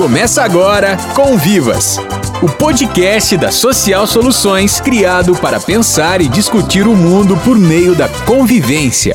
[0.00, 1.98] Começa agora Convivas,
[2.42, 8.08] o podcast da Social Soluções criado para pensar e discutir o mundo por meio da
[8.24, 9.14] convivência.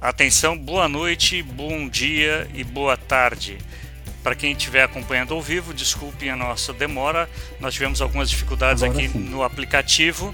[0.00, 3.58] Atenção, boa noite, bom dia e boa tarde.
[4.22, 7.28] Para quem estiver acompanhando ao vivo, desculpem a nossa demora,
[7.58, 9.18] nós tivemos algumas dificuldades Agora aqui sim.
[9.18, 10.32] no aplicativo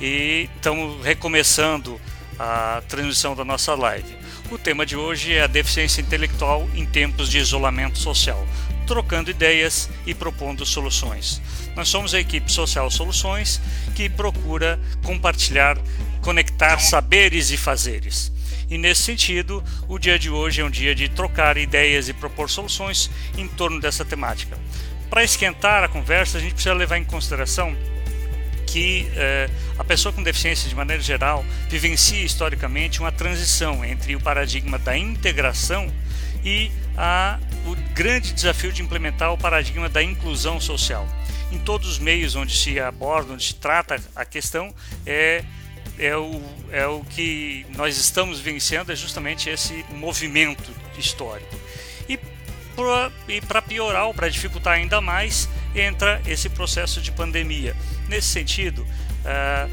[0.00, 2.00] e estamos recomeçando
[2.38, 4.14] a transmissão da nossa live.
[4.48, 8.46] O tema de hoje é a deficiência intelectual em tempos de isolamento social,
[8.86, 11.40] trocando ideias e propondo soluções.
[11.74, 13.60] Nós somos a equipe Social Soluções
[13.94, 15.76] que procura compartilhar,
[16.20, 18.32] conectar saberes e fazeres.
[18.70, 22.48] E nesse sentido, o dia de hoje é um dia de trocar ideias e propor
[22.48, 24.58] soluções em torno dessa temática.
[25.10, 27.76] Para esquentar a conversa, a gente precisa levar em consideração
[28.66, 29.48] que eh,
[29.78, 34.96] a pessoa com deficiência, de maneira geral, vivencia historicamente uma transição entre o paradigma da
[34.96, 35.92] integração
[36.44, 41.08] e a, o grande desafio de implementar o paradigma da inclusão social.
[41.50, 44.74] Em todos os meios onde se aborda, onde se trata a questão,
[45.06, 45.44] é,
[45.98, 51.56] é, o, é o que nós estamos vivenciando, é justamente esse movimento histórico.
[52.08, 52.18] E
[53.40, 57.76] para piorar ou para dificultar ainda mais, entra esse processo de pandemia.
[58.08, 58.84] Nesse sentido,
[59.24, 59.68] eh,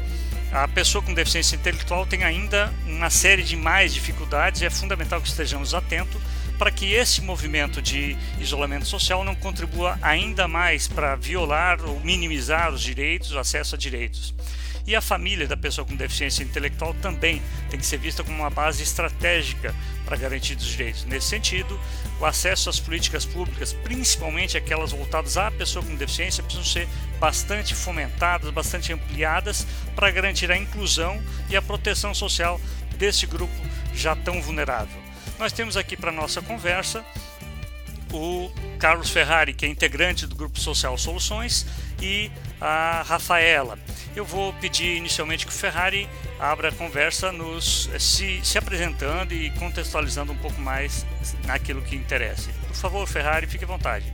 [0.52, 5.20] a pessoa com deficiência intelectual tem ainda uma série de mais dificuldades e é fundamental
[5.20, 6.20] que estejamos atentos
[6.62, 12.72] para que esse movimento de isolamento social não contribua ainda mais para violar ou minimizar
[12.72, 14.32] os direitos, o acesso a direitos.
[14.86, 18.48] E a família da pessoa com deficiência intelectual também tem que ser vista como uma
[18.48, 19.74] base estratégica
[20.04, 21.04] para garantir os direitos.
[21.04, 21.80] Nesse sentido,
[22.20, 27.74] o acesso às políticas públicas, principalmente aquelas voltadas à pessoa com deficiência, precisam ser bastante
[27.74, 32.60] fomentadas, bastante ampliadas para garantir a inclusão e a proteção social
[32.96, 33.52] desse grupo
[33.92, 35.01] já tão vulnerável.
[35.42, 37.04] Nós temos aqui para nossa conversa
[38.12, 38.48] o
[38.78, 41.66] Carlos Ferrari, que é integrante do Grupo Social Soluções,
[42.00, 43.76] e a Rafaela.
[44.14, 46.08] Eu vou pedir inicialmente que o Ferrari
[46.38, 51.04] abra a conversa nos se, se apresentando e contextualizando um pouco mais
[51.44, 52.48] naquilo que interessa.
[52.68, 54.12] Por favor, Ferrari, fique à vontade.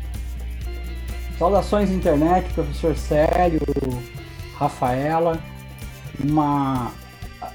[1.39, 3.61] Saudações internet, professor Célio,
[4.57, 5.39] Rafaela.
[6.25, 6.91] Uma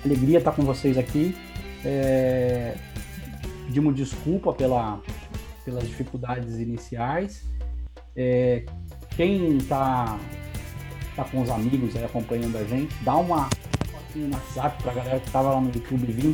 [0.06, 1.36] alegria estar com vocês aqui.
[1.84, 2.76] É...
[3.66, 5.00] Pedimos desculpa pela,
[5.66, 7.44] pelas dificuldades iniciais.
[8.16, 8.66] É...
[9.16, 10.18] Quem está
[11.16, 13.48] tá com os amigos aí acompanhando a gente, dá uma
[13.92, 16.34] fotinha no WhatsApp para a galera que estava lá no YouTube vir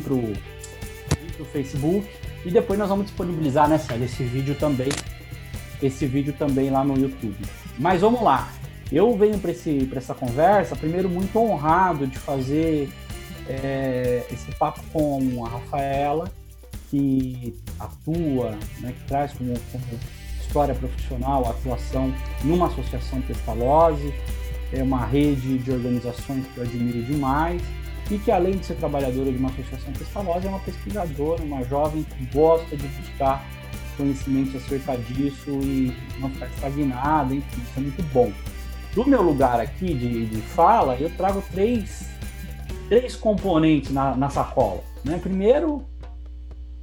[1.36, 2.08] pro Facebook.
[2.44, 4.88] E depois nós vamos disponibilizar, né, Célio, esse vídeo também
[5.82, 7.36] esse vídeo também lá no YouTube.
[7.78, 8.52] Mas vamos lá.
[8.92, 9.52] Eu venho para
[9.98, 12.90] essa conversa, primeiro, muito honrado de fazer
[13.48, 16.30] é, esse papo com a Rafaela,
[16.90, 19.84] que atua, né, que traz como, como
[20.40, 22.12] história profissional a atuação
[22.42, 24.12] numa associação Pestalozzi,
[24.72, 27.62] é uma rede de organizações que eu admiro demais,
[28.10, 32.02] e que além de ser trabalhadora de uma associação Pestalozzi, é uma pesquisadora, uma jovem
[32.02, 33.44] que gosta de buscar
[33.96, 38.32] conhecimentos acerca disso e não ficar estagnado, enfim, isso é muito bom.
[38.94, 42.08] Do meu lugar aqui de, de fala, eu trago três,
[42.88, 44.82] três componentes na, na sacola.
[45.04, 45.18] Né?
[45.18, 45.84] Primeiro,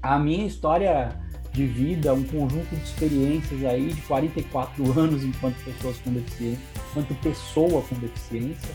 [0.01, 1.19] a minha história
[1.51, 7.15] de vida, um conjunto de experiências aí de 44 anos enquanto pessoas com deficiência, enquanto
[7.21, 8.69] pessoa com deficiência.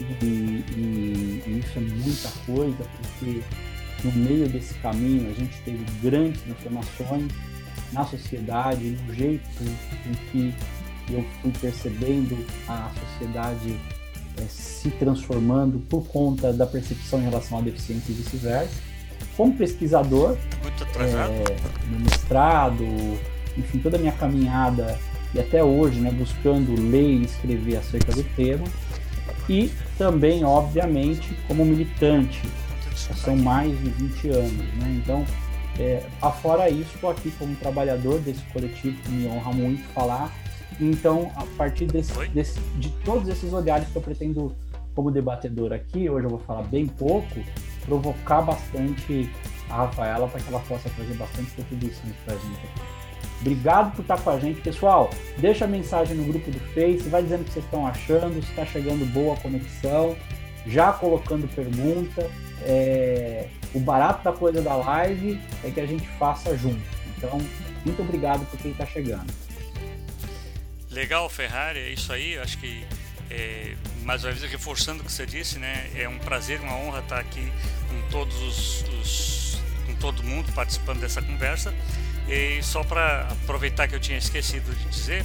[0.00, 3.42] E, e, e isso é muita coisa, porque
[4.02, 7.30] no meio desse caminho a gente teve grandes transformações,
[7.92, 9.48] na sociedade, no jeito
[10.06, 10.54] em que
[11.12, 12.36] eu fui percebendo
[12.68, 13.76] a sociedade
[14.36, 18.89] é, se transformando por conta da percepção em relação à deficiência e vice-versa.
[19.36, 20.36] Como pesquisador,
[20.98, 22.84] é, no mestrado,
[23.56, 24.98] enfim, toda a minha caminhada
[25.34, 28.64] e até hoje, né, buscando ler e escrever acerca do tema.
[29.48, 32.42] E também, obviamente, como militante,
[32.94, 34.52] são mais de 20 anos.
[34.52, 35.00] Né?
[35.02, 35.24] Então,
[35.78, 40.32] é, afora isso, estou aqui como trabalhador desse coletivo, que me honra muito falar.
[40.80, 44.54] Então, a partir desse, desse, de todos esses olhares que eu pretendo,
[44.94, 47.40] como debatedor aqui, hoje eu vou falar bem pouco,
[47.90, 49.28] provocar bastante
[49.68, 52.80] a Rafaela para que ela possa trazer bastante contribuições para a gente aqui.
[53.40, 55.10] Obrigado por estar com a gente, pessoal.
[55.38, 58.50] Deixa a mensagem no grupo do Face, vai dizendo o que vocês estão achando, se
[58.50, 60.16] está chegando boa conexão,
[60.66, 62.30] já colocando pergunta.
[62.62, 66.82] É, o barato da coisa da live é que a gente faça junto.
[67.16, 67.40] Então,
[67.84, 69.32] muito obrigado por quem está chegando.
[70.90, 72.38] Legal, Ferrari, é isso aí.
[72.38, 72.84] Acho que,
[73.30, 73.74] é,
[74.04, 75.90] mais uma vez, reforçando o que você disse, né?
[75.94, 77.52] É um prazer, uma honra estar aqui
[77.88, 81.74] com todos os, os com todo mundo participando dessa conversa.
[82.28, 85.24] E só para aproveitar que eu tinha esquecido de dizer,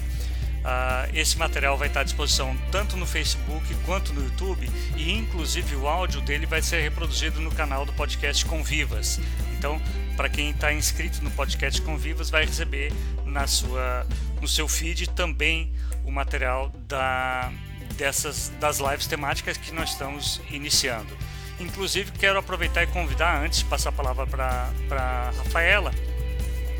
[0.65, 4.67] Uh, esse material vai estar à disposição tanto no Facebook quanto no YouTube
[4.97, 9.19] e inclusive o áudio dele vai ser reproduzido no canal do podcast Convivas.
[9.55, 9.79] Então,
[10.17, 12.91] para quem está inscrito no podcast Convivas, vai receber
[13.23, 14.07] na sua,
[14.41, 15.71] no seu feed também
[16.03, 17.51] o material da,
[17.95, 21.15] dessas das lives temáticas que nós estamos iniciando.
[21.59, 25.91] Inclusive, quero aproveitar e convidar, antes de passar a palavra para Rafaela,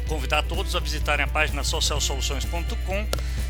[0.07, 3.06] convidar todos a visitarem a página socialsoluções.com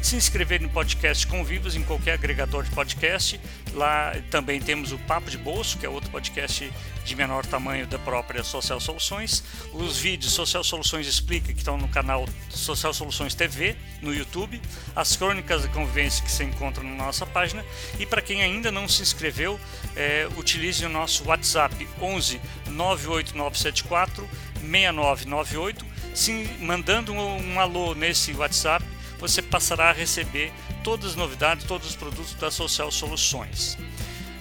[0.05, 3.41] se inscrever no podcast Convivos em qualquer agregador de podcast.
[3.73, 6.71] Lá também temos o Papo de Bolso, que é outro podcast
[7.03, 9.43] de menor tamanho da própria Social Soluções.
[9.73, 14.61] Os vídeos Social Soluções Explica, que estão no canal Social Soluções TV, no YouTube.
[14.95, 17.65] As crônicas de convivência que se encontram na nossa página.
[17.99, 19.59] E para quem ainda não se inscreveu,
[19.95, 24.29] é, utilize o nosso WhatsApp 11 98974
[24.61, 25.94] 6998.
[26.15, 26.31] Se,
[26.61, 28.85] mandando um, alô nesse WhatsApp,
[29.19, 33.77] você passará a receber todas as novidades, todos os produtos da Social Soluções.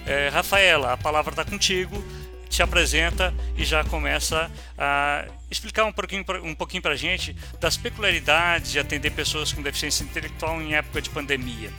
[0.05, 2.01] É, Rafaela, a palavra está contigo,
[2.47, 7.75] te apresenta e já começa a explicar um pouquinho, um pouquinho para a gente das
[7.75, 11.69] peculiaridades de atender pessoas com deficiência intelectual em época de pandemia.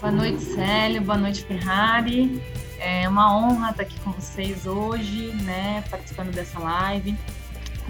[0.00, 1.02] Boa noite, Célio.
[1.02, 2.42] Boa noite, Ferrari.
[2.80, 7.16] É uma honra estar aqui com vocês hoje, né, participando dessa live,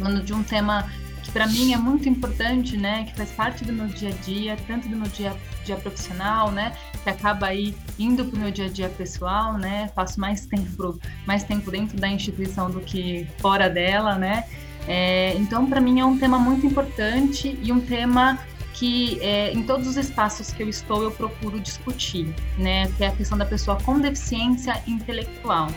[0.00, 0.90] falando de um tema
[1.22, 4.56] que para mim é muito importante, né, que faz parte do meu dia a dia,
[4.66, 8.64] tanto do meu dia, dia profissional, né, que acaba aí indo para o meu dia
[8.64, 13.68] a dia pessoal, né, faço mais tempo, mais tempo dentro da instituição do que fora
[13.68, 14.44] dela, né,
[14.88, 18.38] é, então para mim é um tema muito importante e um tema
[18.72, 23.08] que é, em todos os espaços que eu estou eu procuro discutir, né, que é
[23.08, 25.68] a questão da pessoa com deficiência intelectual.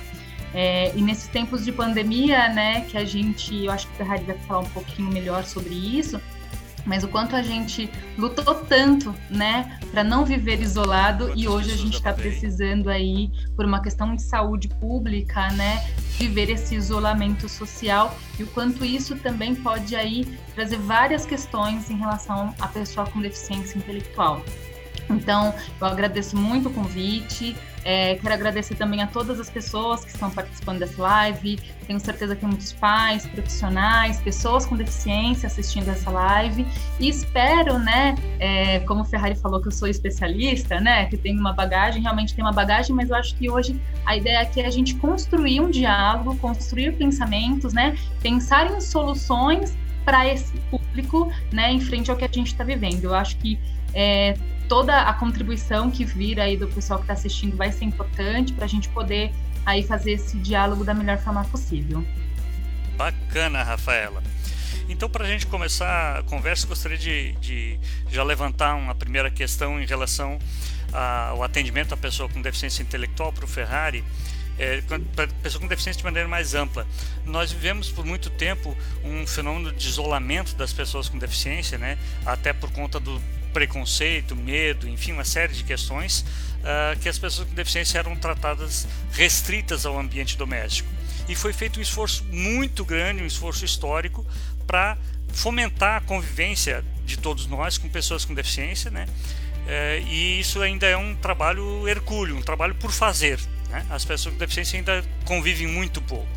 [0.53, 4.23] É, e nesses tempos de pandemia, né, que a gente, eu acho que o Ferrari
[4.23, 6.21] vai falar um pouquinho melhor sobre isso,
[6.85, 11.77] mas o quanto a gente lutou tanto, né, para não viver isolado e hoje a
[11.77, 15.83] gente está precisando aí por uma questão de saúde pública, né,
[16.17, 21.97] viver esse isolamento social e o quanto isso também pode aí trazer várias questões em
[21.97, 24.43] relação à pessoa com deficiência intelectual.
[25.09, 27.55] Então, eu agradeço muito o convite.
[27.83, 31.59] É, quero agradecer também a todas as pessoas que estão participando dessa live.
[31.85, 36.65] Tenho certeza que muitos pais, profissionais, pessoas com deficiência assistindo essa live.
[36.99, 41.37] E espero, né, é, como o Ferrari falou que eu sou especialista, né, que tem
[41.37, 44.65] uma bagagem, realmente tem uma bagagem, mas eu acho que hoje a ideia aqui é
[44.65, 51.71] a gente construir um diálogo, construir pensamentos, né, pensar em soluções para esse público, né,
[51.71, 53.05] em frente ao que a gente está vivendo.
[53.05, 53.59] Eu acho que
[53.93, 54.35] é,
[54.67, 58.65] toda a contribuição que vir aí do pessoal que está assistindo vai ser importante para
[58.65, 59.31] a gente poder
[59.65, 62.05] aí fazer esse diálogo da melhor forma possível.
[62.97, 64.21] Bacana, Rafaela.
[64.89, 67.79] Então, para a gente começar a conversa, gostaria de, de,
[68.09, 70.37] já levantar uma primeira questão em relação
[70.91, 74.03] ao atendimento à pessoa com deficiência intelectual para o Ferrari.
[74.57, 74.81] É,
[75.15, 76.85] para pessoa com deficiência de maneira mais ampla.
[77.25, 81.97] Nós vivemos por muito tempo um fenômeno de isolamento das pessoas com deficiência, né?
[82.25, 83.19] até por conta do
[83.51, 86.25] preconceito, medo, enfim, uma série de questões
[86.59, 90.89] uh, que as pessoas com deficiência eram tratadas restritas ao ambiente doméstico.
[91.29, 94.25] E foi feito um esforço muito grande, um esforço histórico,
[94.67, 94.97] para
[95.29, 99.05] fomentar a convivência de todos nós com pessoas com deficiência, né?
[99.63, 103.39] Uh, e isso ainda é um trabalho hercúleo, um trabalho por fazer.
[103.69, 103.85] Né?
[103.89, 106.27] As pessoas com deficiência ainda convivem muito pouco.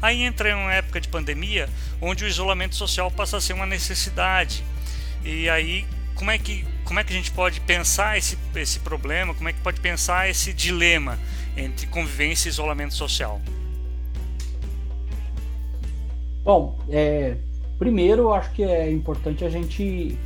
[0.00, 1.68] Aí entra uma época de pandemia,
[2.00, 4.62] onde o isolamento social passa a ser uma necessidade.
[5.24, 5.84] E aí
[6.18, 9.52] como é que como é que a gente pode pensar esse, esse problema, como é
[9.52, 11.18] que pode pensar esse dilema
[11.56, 13.40] entre convivência e isolamento social?
[16.42, 17.36] Bom, é,
[17.78, 20.18] primeiro eu acho que é importante a gente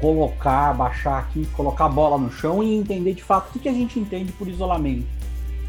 [0.00, 3.72] colocar, baixar aqui, colocar a bola no chão e entender de fato o que a
[3.72, 5.06] gente entende por isolamento.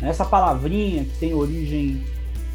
[0.02, 2.04] Essa palavrinha que tem origem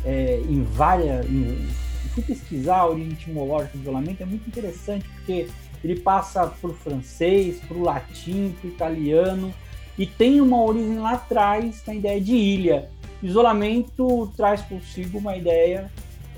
[0.05, 1.27] é, em várias.
[1.27, 1.69] Em,
[2.15, 5.49] fui pesquisar a origem etimológica do isolamento, é muito interessante, porque
[5.83, 9.53] ele passa por francês, por latim, por italiano
[9.99, 12.89] e tem uma origem lá atrás na ideia de ilha.
[13.23, 15.91] Isolamento traz consigo uma ideia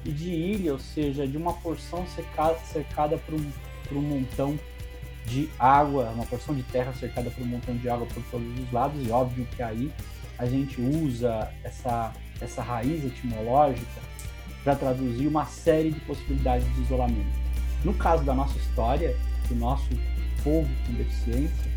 [0.05, 3.50] de ilha, ou seja, de uma porção cercada, cercada por, um,
[3.88, 4.59] por um montão
[5.26, 8.73] de água, uma porção de terra cercada por um montão de água por todos os
[8.73, 9.90] lados, e óbvio que aí
[10.38, 14.02] a gente usa essa, essa raiz etimológica
[14.62, 17.45] para traduzir uma série de possibilidades de isolamento.
[17.85, 19.16] No caso da nossa história,
[19.49, 19.88] do nosso
[20.43, 21.73] povo com deficiência,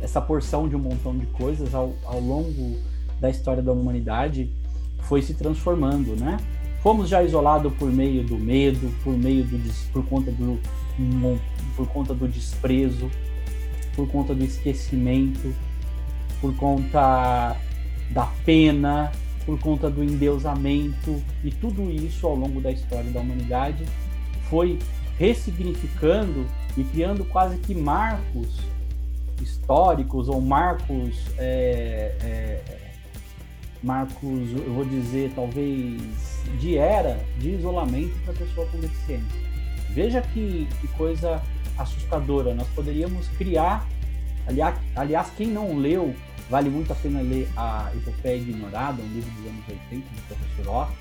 [0.00, 2.80] essa porção de um montão de coisas ao, ao longo
[3.20, 4.52] da história da humanidade
[5.00, 6.36] foi se transformando, né?
[6.86, 9.58] fomos já isolados por meio do medo, por meio do
[9.92, 10.56] por conta do
[11.76, 13.10] por conta do desprezo,
[13.94, 15.54] por conta do esquecimento,
[16.40, 17.56] por conta
[18.10, 19.12] da pena,
[19.44, 23.84] por conta do endeusamento e tudo isso ao longo da história da humanidade
[24.50, 24.78] foi
[25.18, 28.58] ressignificando e criando quase que marcos
[29.40, 32.62] históricos ou marcos é, é,
[33.82, 36.00] marcos eu vou dizer talvez
[36.58, 39.46] de era de isolamento para a pessoa com deficiência
[39.96, 41.42] veja que, que coisa
[41.76, 43.84] assustadora nós poderíamos criar
[44.46, 46.14] aliás, aliás quem não leu
[46.48, 50.74] Vale muito a pena ler a Epopeia Ignorada, um livro dos anos 80 do professor
[50.74, 50.92] Ock,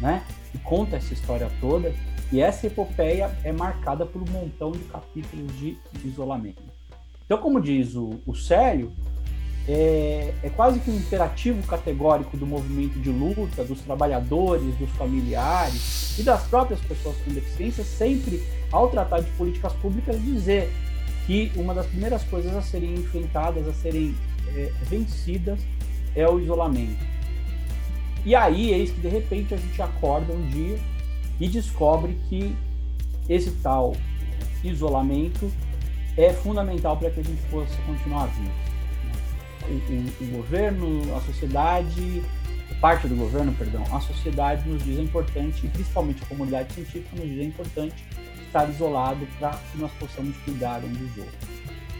[0.00, 0.22] né?
[0.52, 1.92] que conta essa história toda.
[2.32, 6.62] E essa epopeia é marcada por um montão de capítulos de isolamento.
[7.24, 8.92] Então, como diz o, o Célio,
[9.68, 16.18] é, é, quase que um imperativo categórico do movimento de luta, dos trabalhadores, dos familiares
[16.18, 20.72] e das próprias pessoas com deficiência, sempre, ao tratar de políticas públicas, dizer
[21.26, 24.14] que uma das primeiras coisas a serem enfrentadas, a serem
[24.56, 25.60] é, vencidas
[26.14, 27.04] é o isolamento.
[28.24, 30.78] E aí, eis que de repente a gente acorda um dia
[31.38, 32.54] e descobre que
[33.28, 33.94] esse tal
[34.62, 35.50] isolamento
[36.16, 38.50] é fundamental para que a gente possa continuar vivo.
[39.62, 42.22] O, o, governo, a sociedade,
[42.80, 47.16] parte do governo, perdão, a sociedade nos diz é importante, e principalmente a comunidade científica
[47.16, 48.04] nos diz é importante
[48.46, 51.48] estar isolado para que nós possamos cuidar um dos outros.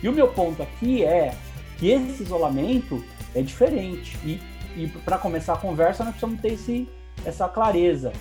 [0.02, 1.34] E o meu ponto aqui é
[1.78, 4.18] que esse isolamento é diferente.
[4.24, 4.40] E,
[4.76, 6.88] e para começar a conversa, nós precisamos ter esse,
[7.24, 8.12] essa clareza.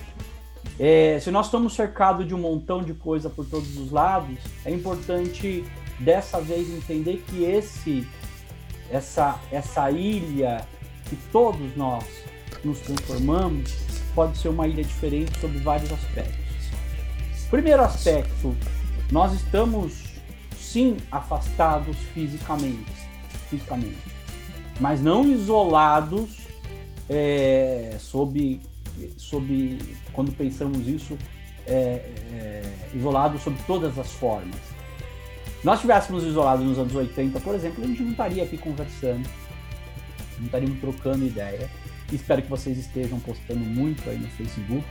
[0.78, 4.70] É, se nós estamos cercados de um montão de coisa por todos os lados, é
[4.70, 5.64] importante
[5.98, 8.06] dessa vez entender que esse,
[8.90, 10.66] essa, essa ilha
[11.08, 12.04] que todos nós
[12.64, 13.72] nos transformamos
[14.14, 16.40] pode ser uma ilha diferente sobre vários aspectos.
[17.48, 18.56] Primeiro aspecto,
[19.10, 20.04] nós estamos
[20.56, 23.00] sim afastados fisicamente
[23.50, 23.98] fisicamente,
[24.78, 26.38] mas não isolados
[27.08, 28.60] é, sob,
[29.16, 29.78] sob,
[30.12, 31.18] quando pensamos isso,
[31.66, 31.72] é,
[32.32, 32.62] é,
[32.94, 34.60] isolados sob todas as formas.
[35.62, 39.28] Nós estivéssemos isolados nos anos 80, por exemplo, a gente não estaria aqui conversando,
[40.38, 41.68] não estaríamos trocando ideia.
[42.10, 44.84] Espero que vocês estejam postando muito aí no Facebook,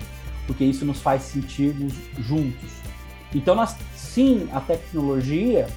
[0.46, 2.72] porque isso nos faz sentirmos juntos.
[3.34, 5.68] Então, nós, sim, a tecnologia,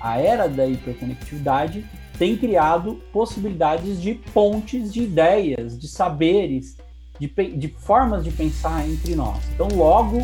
[0.00, 1.84] a era da hiperconectividade,
[2.18, 6.76] tem criado possibilidades de pontes de ideias, de saberes,
[7.20, 9.38] de, de formas de pensar entre nós.
[9.54, 10.22] Então, logo,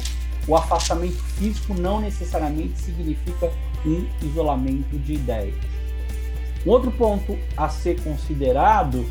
[0.48, 3.52] o afastamento físico não necessariamente significa
[3.84, 5.54] um isolamento de ideias.
[6.66, 9.06] Um outro ponto a ser considerado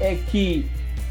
[0.00, 0.66] é que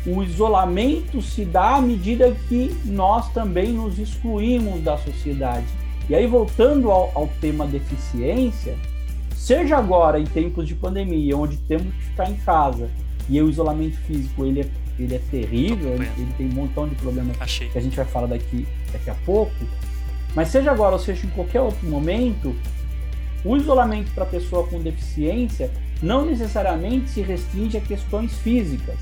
[0.06, 5.66] o isolamento se dá à medida que nós também nos excluímos da sociedade.
[6.08, 8.78] E aí, voltando ao, ao tema deficiência,
[9.46, 12.90] Seja agora em tempos de pandemia, onde temos que ficar em casa
[13.30, 16.96] e o isolamento físico ele é, ele é terrível, ele, ele, tem um montão de
[16.96, 17.70] problemas Achei.
[17.70, 19.54] que a gente vai falar daqui, daqui a pouco.
[20.36, 22.56] Mas seja agora ou seja em qualquer outro momento,
[23.44, 29.00] o isolamento para pessoa com deficiência não necessariamente se restringe a questões físicas.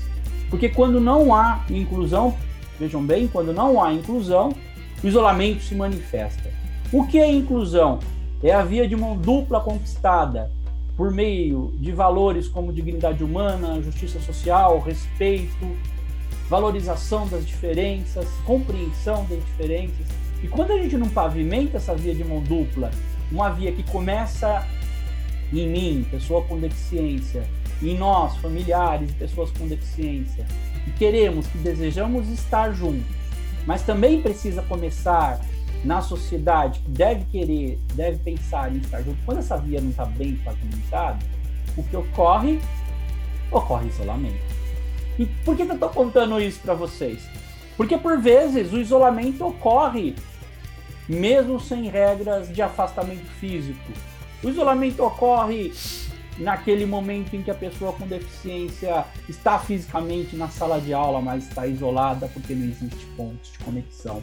[0.48, 2.36] Porque quando não há inclusão,
[2.78, 4.54] vejam bem, quando não há inclusão,
[5.02, 6.50] o isolamento se manifesta.
[6.92, 7.98] O que é inclusão?
[8.42, 10.50] É a via de mão dupla conquistada
[10.96, 15.76] por meio de valores como dignidade humana, justiça social, respeito,
[16.48, 20.06] valorização das diferenças, compreensão das diferenças.
[20.44, 22.90] E quando a gente não pavimenta essa via de mão dupla,
[23.32, 24.62] uma via que começa
[25.50, 27.48] em mim, pessoa com deficiência,
[27.82, 30.46] em nós, familiares e pessoas com deficiência,
[30.86, 33.06] e queremos, que desejamos estar juntos,
[33.66, 35.40] mas também precisa começar
[35.82, 40.04] na sociedade que deve querer, deve pensar em estar junto, quando essa via não está
[40.04, 41.24] bem pavimentada,
[41.74, 42.60] o que ocorre?
[43.50, 44.44] Ocorre isolamento.
[45.18, 47.26] E por que, eu estou contando isso para vocês?
[47.78, 50.14] Porque por vezes o isolamento ocorre
[51.08, 53.92] mesmo sem regras de afastamento físico.
[54.42, 55.72] O isolamento ocorre
[56.38, 61.46] naquele momento em que a pessoa com deficiência está fisicamente na sala de aula, mas
[61.46, 64.22] está isolada porque não existe pontos de conexão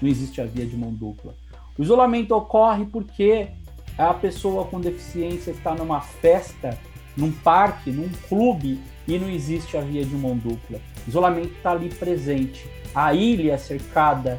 [0.00, 1.34] não existe a via de mão dupla.
[1.78, 3.48] O isolamento ocorre porque
[3.96, 6.78] a pessoa com deficiência está numa festa,
[7.16, 10.78] num parque, num clube e não existe a via de mão dupla.
[11.06, 12.66] O isolamento está ali presente.
[12.94, 14.38] A ilha é cercada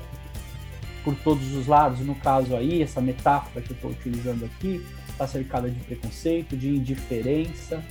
[1.03, 5.27] por todos os lados, no caso aí, essa metáfora que eu estou utilizando aqui, está
[5.27, 7.83] cercada de preconceito, de indiferença,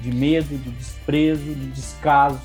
[0.00, 2.40] de medo, de desprezo, de descaso.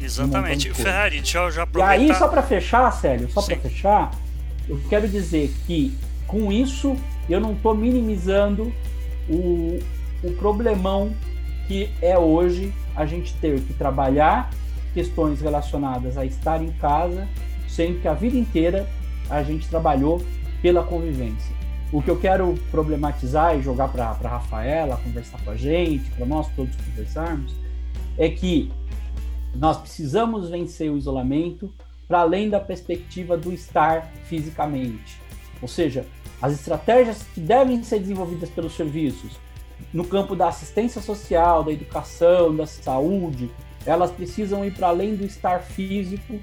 [0.00, 0.72] Exatamente.
[0.72, 1.98] Ferrari, deixa eu já aproveitar.
[1.98, 4.12] E aí, só para fechar, Célio, só para fechar,
[4.68, 5.96] eu quero dizer que
[6.26, 6.96] com isso
[7.28, 8.72] eu não estou minimizando
[9.28, 9.78] o,
[10.22, 11.12] o problemão
[11.66, 14.50] que é hoje a gente ter que trabalhar
[14.94, 17.28] questões relacionadas a estar em casa,
[17.68, 18.88] sendo que a vida inteira
[19.30, 20.22] a gente trabalhou
[20.62, 21.56] pela convivência.
[21.92, 26.26] O que eu quero problematizar e jogar para a Rafaela conversar com a gente, para
[26.26, 27.54] nós todos conversarmos,
[28.18, 28.70] é que
[29.54, 31.72] nós precisamos vencer o isolamento
[32.06, 35.20] para além da perspectiva do estar fisicamente.
[35.62, 36.06] Ou seja,
[36.40, 39.38] as estratégias que devem ser desenvolvidas pelos serviços
[39.92, 43.50] no campo da assistência social, da educação, da saúde,
[43.86, 46.38] elas precisam ir para além do estar físico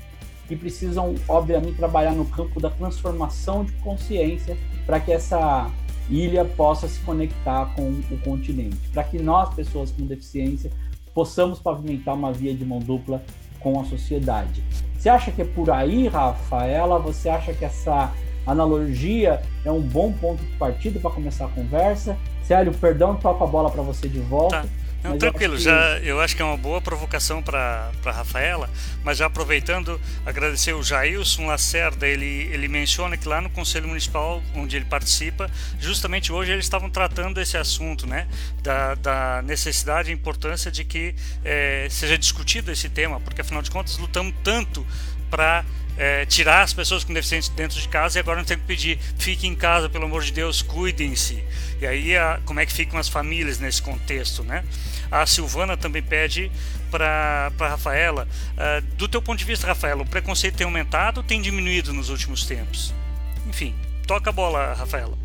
[0.50, 5.70] e precisam, obviamente, trabalhar no campo da transformação de consciência para que essa
[6.10, 10.72] ilha possa se conectar com o continente, para que nós, pessoas com deficiência,
[11.14, 13.24] possamos pavimentar uma via de mão dupla
[13.60, 14.64] com a sociedade.
[14.98, 17.00] Você acha que é por aí, Rafaela?
[17.00, 18.12] Você acha que essa
[18.46, 22.18] analogia é um bom ponto de partida para começar a conversa?
[22.44, 24.62] Célio, perdão, toco a bola para você de volta.
[24.62, 24.85] Tá.
[25.06, 28.70] Não, tranquilo, já eu acho que é uma boa provocação para a Rafaela,
[29.04, 34.42] mas já aproveitando, agradecer o Jailson Lacerda, ele, ele menciona que lá no Conselho Municipal,
[34.56, 38.28] onde ele participa, justamente hoje eles estavam tratando esse assunto, né,
[38.64, 43.70] da, da necessidade e importância de que é, seja discutido esse tema, porque afinal de
[43.70, 44.86] contas lutamos tanto
[45.30, 45.64] para
[45.98, 49.00] é, tirar as pessoas com deficiência dentro de casa e agora não tem que pedir
[49.18, 51.44] fiquem em casa, pelo amor de Deus, cuidem-se.
[51.80, 54.64] E aí, a, como é que ficam as famílias nesse contexto, né?
[55.12, 56.52] A Silvana também pede
[56.90, 61.42] para Rafaela, uh, do teu ponto de vista, Rafaela, o preconceito tem aumentado ou tem
[61.42, 62.94] diminuído nos últimos tempos?
[63.48, 63.76] Enfim,
[64.08, 65.18] toca a bola, Rafaela.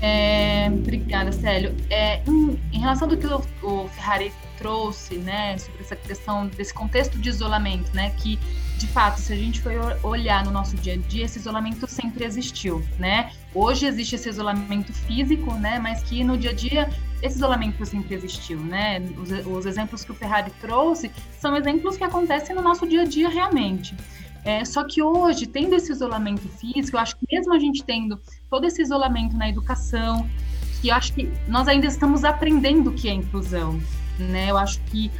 [0.00, 1.74] É, obrigada, Célio.
[1.90, 6.72] É, em, em, relação do que o, o, Ferrari trouxe, né, sobre essa questão desse
[6.72, 8.38] contexto de isolamento, né, que
[8.78, 9.72] de fato, se a gente for
[10.04, 13.32] olhar no nosso dia a dia, esse isolamento sempre existiu, né?
[13.52, 16.88] Hoje existe esse isolamento físico, né, mas que no dia a dia
[17.20, 19.00] esse isolamento sempre existiu, né?
[19.18, 21.10] Os, os exemplos que o Ferrari trouxe
[21.40, 23.96] são exemplos que acontecem no nosso dia a dia realmente.
[24.44, 28.20] É, só que hoje, tendo esse isolamento físico, eu acho que mesmo a gente tendo
[28.48, 30.28] todo esse isolamento na educação,
[30.80, 33.80] que eu acho que nós ainda estamos aprendendo o que é inclusão,
[34.18, 34.50] né?
[34.50, 35.10] Eu acho que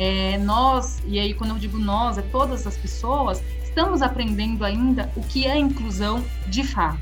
[0.00, 5.12] é, nós, e aí quando eu digo nós, é todas as pessoas, estamos aprendendo ainda
[5.14, 6.98] o que é inclusão de fato,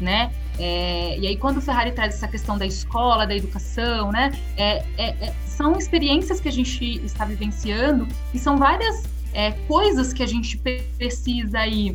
[0.00, 0.32] né?
[0.58, 4.32] É, e aí, quando o Ferrari traz essa questão da escola, da educação, né?
[4.56, 10.12] É, é, é são experiências que a gente está vivenciando e são várias é, coisas
[10.12, 10.56] que a gente
[10.98, 11.94] precisa aí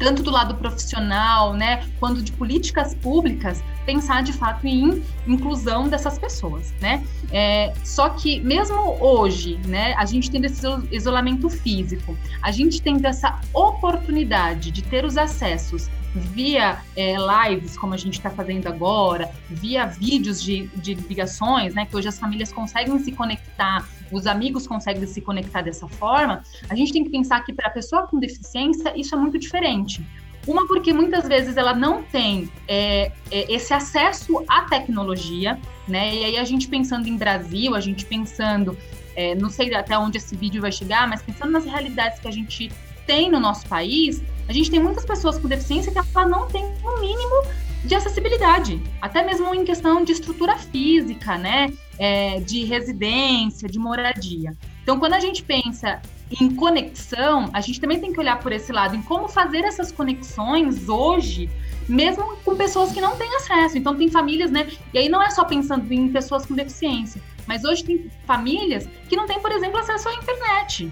[0.00, 6.18] tanto do lado profissional, né, quanto de políticas públicas, pensar de fato em inclusão dessas
[6.18, 7.04] pessoas, né?
[7.30, 13.04] É, só que mesmo hoje, né, a gente tendo esse isolamento físico, a gente tendo
[13.06, 19.30] essa oportunidade de ter os acessos via é, lives, como a gente está fazendo agora,
[19.48, 24.66] via vídeos de, de ligações, né, que hoje as famílias conseguem se conectar, os amigos
[24.66, 28.18] conseguem se conectar dessa forma, a gente tem que pensar que para a pessoa com
[28.18, 30.04] deficiência isso é muito diferente.
[30.46, 36.14] Uma porque muitas vezes ela não tem é, é, esse acesso à tecnologia, né?
[36.14, 38.76] E aí a gente pensando em Brasil, a gente pensando,
[39.14, 42.30] é, não sei até onde esse vídeo vai chegar, mas pensando nas realidades que a
[42.30, 42.72] gente
[43.06, 46.64] tem no nosso país, a gente tem muitas pessoas com deficiência que ela não tem
[46.64, 47.44] o um mínimo
[47.84, 51.72] de acessibilidade, até mesmo em questão de estrutura física, né?
[51.96, 54.56] É, de residência, de moradia.
[54.82, 56.02] Então, quando a gente pensa
[56.40, 59.92] em conexão, a gente também tem que olhar por esse lado, em como fazer essas
[59.92, 61.48] conexões hoje,
[61.88, 63.78] mesmo com pessoas que não têm acesso.
[63.78, 64.66] Então, tem famílias, né?
[64.92, 69.14] E aí não é só pensando em pessoas com deficiência, mas hoje tem famílias que
[69.14, 70.90] não têm, por exemplo, acesso à internet,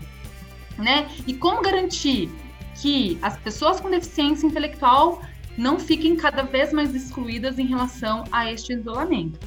[0.79, 1.09] né?
[1.27, 2.31] E como garantir
[2.81, 5.23] que as pessoas com deficiência intelectual
[5.57, 9.41] não fiquem cada vez mais excluídas em relação a este isolamento,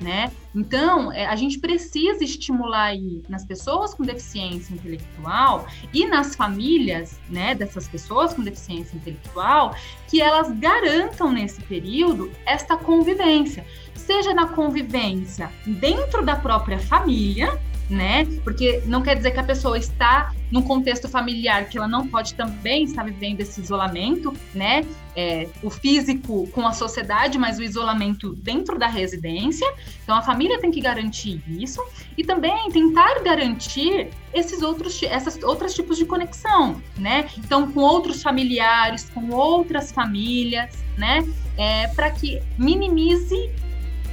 [0.00, 0.32] né?
[0.54, 7.20] Então, é, a gente precisa estimular aí nas pessoas com deficiência intelectual e nas famílias,
[7.28, 9.76] né, dessas pessoas com deficiência intelectual,
[10.08, 18.26] que elas garantam nesse período esta convivência, seja na convivência dentro da própria família, né?
[18.44, 22.34] Porque não quer dizer que a pessoa está num contexto familiar que ela não pode
[22.34, 24.84] também estar vivendo esse isolamento, né?
[25.16, 29.66] É, o físico com a sociedade, mas o isolamento dentro da residência.
[30.02, 31.82] Então a família tem que garantir isso
[32.16, 37.28] e também tentar garantir esses outros, essas outros tipos de conexão, né?
[37.38, 41.26] Então com outros familiares, com outras famílias, né?
[41.56, 43.50] É, para que minimize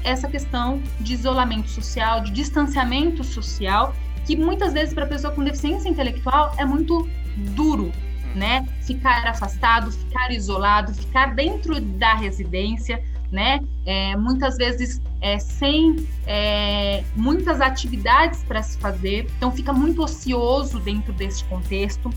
[0.06, 3.94] essa questão de isolamento social, de distanciamento social
[4.26, 7.10] que muitas vezes para a pessoa com deficiência intelectual é muito
[7.56, 7.92] duro,
[8.34, 8.68] né?
[8.82, 13.60] Ficar afastado, ficar isolado, ficar dentro da residência, né?
[13.86, 20.80] É, muitas vezes é, sem é, muitas atividades para se fazer, então fica muito ocioso
[20.80, 22.10] dentro desse contexto,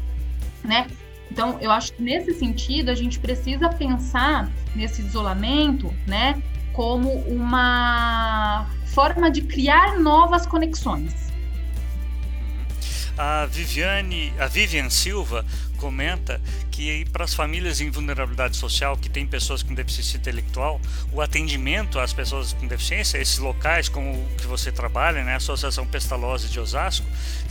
[0.64, 0.86] né?
[1.30, 6.42] Então, eu acho que nesse sentido a gente precisa pensar nesse isolamento, né,
[6.78, 11.27] como uma forma de criar novas conexões.
[13.18, 15.44] A Viviane, a Vivian Silva
[15.76, 20.80] comenta que para as famílias em vulnerabilidade social que têm pessoas com deficiência intelectual,
[21.12, 25.36] o atendimento às pessoas com deficiência, esses locais como o que você trabalha, né, a
[25.38, 27.06] Associação Pestalozzi de Osasco,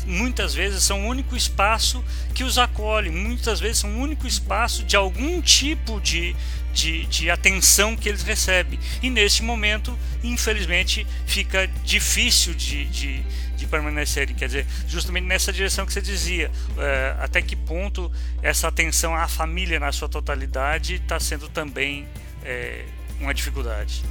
[0.06, 2.02] muitas vezes são o único espaço
[2.34, 6.34] que os acolhe, muitas vezes são o único espaço de algum tipo de,
[6.74, 8.80] de, de atenção que eles recebem.
[9.02, 13.26] E nesse momento, infelizmente, fica difícil de, de
[13.58, 14.36] de permanecerem.
[14.36, 19.28] Quer dizer, justamente nessa direção que você dizia, é, até que ponto essa atenção à
[19.28, 22.08] família na sua totalidade está sendo também
[22.44, 22.86] é,
[23.20, 24.04] uma dificuldade.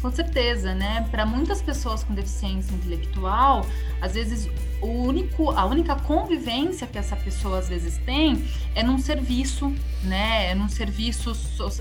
[0.00, 1.08] Com certeza, né?
[1.10, 3.66] Para muitas pessoas com deficiência intelectual,
[4.02, 4.50] às vezes
[4.82, 10.50] o único, a única convivência que essa pessoa às vezes tem é num serviço, né?
[10.50, 11.32] É num serviço,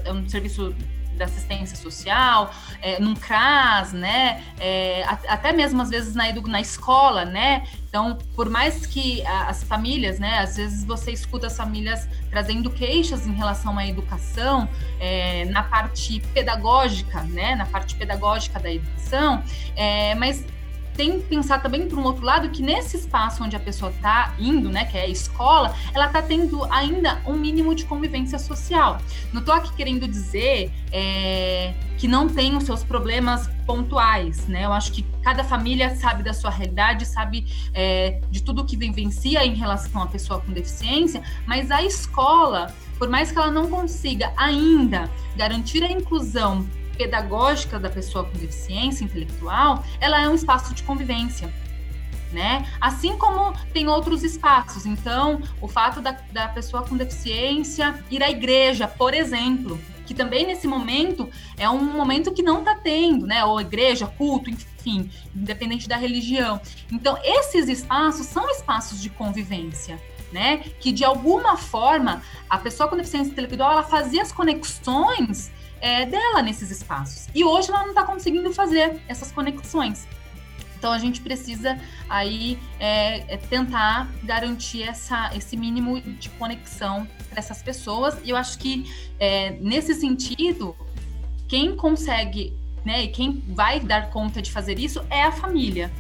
[0.05, 0.73] é um serviço
[1.17, 4.43] da assistência social, é, num CRAS, né?
[4.59, 7.63] É, até mesmo às vezes na, na escola, né?
[7.87, 10.39] Então, por mais que as famílias, né?
[10.39, 14.67] Às vezes você escuta as famílias trazendo queixas em relação à educação,
[14.99, 17.55] é, na parte pedagógica, né?
[17.55, 19.43] Na parte pedagógica da educação,
[19.75, 20.43] é, mas
[20.95, 24.33] tem que pensar também por um outro lado que nesse espaço onde a pessoa está
[24.39, 28.99] indo, né, que é a escola, ela está tendo ainda um mínimo de convivência social.
[29.31, 34.65] Não estou aqui querendo dizer é, que não tem os seus problemas pontuais, né?
[34.65, 39.45] Eu acho que cada família sabe da sua realidade, sabe é, de tudo que vivencia
[39.45, 44.33] em relação à pessoa com deficiência, mas a escola, por mais que ela não consiga
[44.35, 50.83] ainda garantir a inclusão pedagógica da pessoa com deficiência intelectual, ela é um espaço de
[50.83, 51.53] convivência.
[52.31, 52.67] Né?
[52.81, 54.87] Assim como tem outros espaços.
[54.87, 60.45] Então, o fato da, da pessoa com deficiência ir à igreja, por exemplo, que também
[60.45, 63.45] nesse momento é um momento que não está tendo, né?
[63.45, 66.59] Ou igreja, culto, enfim, independente da religião.
[66.91, 70.01] Então, esses espaços são espaços de convivência.
[70.31, 70.57] Né?
[70.79, 75.51] Que de alguma forma a pessoa com deficiência intelectual ela fazia as conexões
[75.83, 77.27] é, dela nesses espaços.
[77.35, 80.07] E hoje ela não está conseguindo fazer essas conexões.
[80.77, 81.77] Então a gente precisa
[82.09, 88.15] aí é, é tentar garantir essa, esse mínimo de conexão para essas pessoas.
[88.23, 90.73] E eu acho que é, nesse sentido,
[91.49, 92.53] quem consegue,
[92.85, 95.91] né, e quem vai dar conta de fazer isso é a família.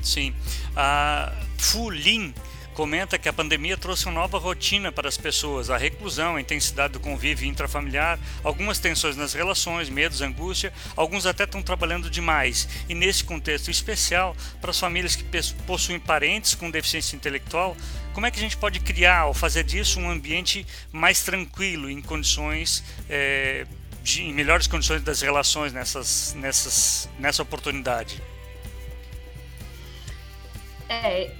[0.00, 0.32] Sim.
[0.76, 2.32] A Fulin
[2.80, 6.94] comenta que a pandemia trouxe uma nova rotina para as pessoas, a reclusão, a intensidade
[6.94, 12.66] do convívio intrafamiliar, algumas tensões nas relações, medos, angústia, alguns até estão trabalhando demais.
[12.88, 15.22] E nesse contexto especial, para as famílias que
[15.66, 17.76] possuem parentes com deficiência intelectual,
[18.14, 22.00] como é que a gente pode criar ou fazer disso um ambiente mais tranquilo, em
[22.00, 23.66] condições é,
[24.02, 28.22] de, em melhores condições das relações nessas, nessas, nessa oportunidade?
[30.88, 31.30] É,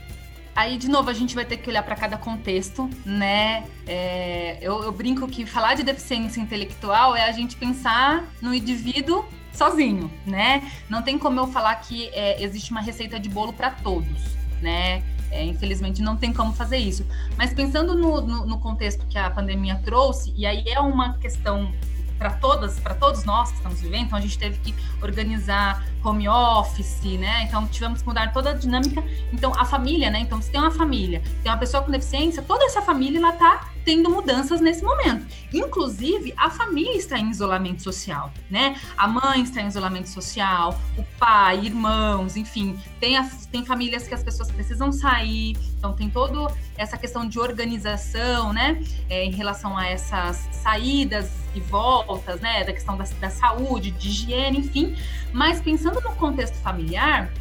[0.54, 3.64] aí, de novo, a gente vai ter que olhar para cada contexto, né?
[3.86, 9.24] É, eu, eu, brinco que falar de deficiência intelectual é a gente pensar no indivíduo
[9.52, 10.70] sozinho, né?
[10.88, 15.02] Não tem como eu falar que é, existe uma receita de bolo para todos, né?
[15.30, 17.06] É, infelizmente não tem como fazer isso.
[17.36, 21.72] Mas pensando no, no, no, contexto que a pandemia trouxe, e aí é uma questão
[22.20, 26.28] para todas, para todos nós que estamos vivendo, então a gente teve que organizar home
[26.28, 27.44] office, né?
[27.44, 29.02] Então tivemos que mudar toda a dinâmica.
[29.32, 30.20] Então a família, né?
[30.20, 33.70] Então se tem uma família, tem uma pessoa com deficiência, toda essa família ela tá
[33.84, 35.26] tendo mudanças nesse momento.
[35.52, 38.80] Inclusive, a família está em isolamento social, né?
[38.96, 44.14] A mãe está em isolamento social, o pai, irmãos, enfim, tem, as, tem famílias que
[44.14, 48.82] as pessoas precisam sair, então tem toda essa questão de organização, né?
[49.08, 52.64] É, em relação a essas saídas e voltas, né?
[52.64, 54.96] Da questão da, da saúde, de higiene, enfim.
[55.32, 57.32] Mas pensando no contexto familiar,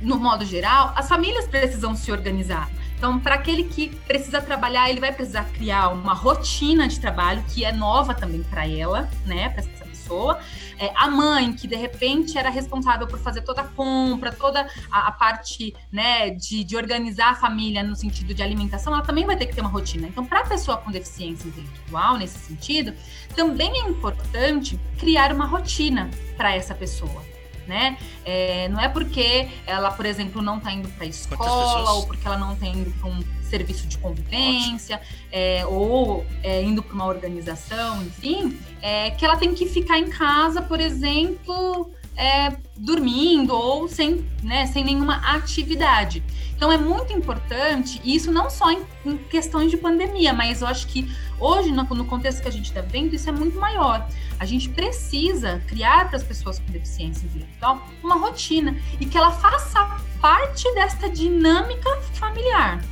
[0.00, 2.70] no modo geral, as famílias precisam se organizar.
[2.96, 7.64] Então, para aquele que precisa trabalhar, ele vai precisar criar uma rotina de trabalho que
[7.64, 10.38] é nova também para ela, né, para essa pessoa.
[10.78, 15.08] É, a mãe, que de repente era responsável por fazer toda a compra, toda a,
[15.08, 19.36] a parte né, de, de, organizar a família no sentido de alimentação, ela também vai
[19.36, 20.06] ter que ter uma rotina.
[20.06, 22.92] Então, para a pessoa com deficiência intelectual, nesse sentido,
[23.34, 27.33] também é importante criar uma rotina para essa pessoa
[27.66, 27.98] né?
[28.24, 32.26] É, não é porque ela, por exemplo, não está indo para a escola ou porque
[32.26, 35.00] ela não está indo para um serviço de convivência
[35.30, 40.08] é, ou é, indo para uma organização, enfim, é, que ela tem que ficar em
[40.08, 46.22] casa, por exemplo, é, dormindo ou sem, né, sem nenhuma atividade.
[46.56, 50.68] Então é muito importante, e isso não só em, em questões de pandemia, mas eu
[50.68, 54.06] acho que hoje, no, no contexto que a gente está vendo, isso é muito maior.
[54.38, 59.32] A gente precisa criar para as pessoas com deficiência intelectual uma rotina e que ela
[59.32, 62.82] faça parte desta dinâmica familiar,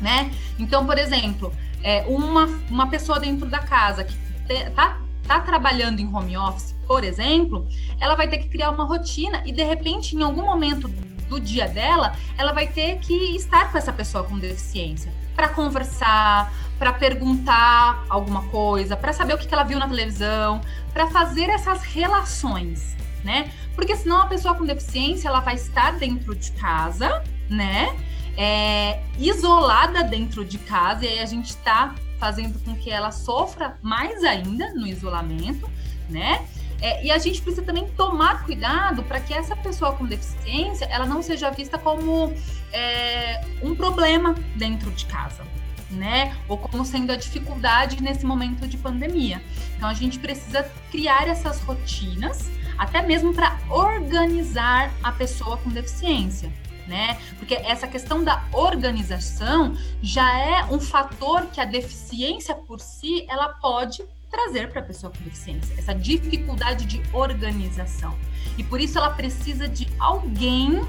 [0.00, 0.30] né?
[0.58, 1.52] Então, por exemplo,
[1.82, 4.14] é, uma, uma pessoa dentro da casa que
[4.48, 7.68] está tá trabalhando em home office, por exemplo,
[8.00, 10.88] ela vai ter que criar uma rotina e de repente, em algum momento
[11.28, 16.52] do dia dela, ela vai ter que estar com essa pessoa com deficiência para conversar,
[16.80, 20.60] para perguntar alguma coisa, para saber o que ela viu na televisão,
[20.92, 23.52] para fazer essas relações, né?
[23.76, 27.96] Porque senão a pessoa com deficiência ela vai estar dentro de casa, né?
[28.36, 33.78] É, isolada dentro de casa e aí a gente está fazendo com que ela sofra
[33.80, 35.70] mais ainda no isolamento,
[36.08, 36.48] né?
[36.80, 41.04] É, e a gente precisa também tomar cuidado para que essa pessoa com deficiência ela
[41.04, 42.32] não seja vista como
[42.72, 45.44] é, um problema dentro de casa,
[45.90, 46.34] né?
[46.48, 49.42] Ou como sendo a dificuldade nesse momento de pandemia.
[49.76, 56.50] Então a gente precisa criar essas rotinas, até mesmo para organizar a pessoa com deficiência.
[56.88, 57.20] Né?
[57.38, 63.50] Porque essa questão da organização já é um fator que a deficiência por si ela
[63.50, 68.16] pode trazer para a pessoa com deficiência, essa dificuldade de organização.
[68.56, 70.80] E por isso ela precisa de alguém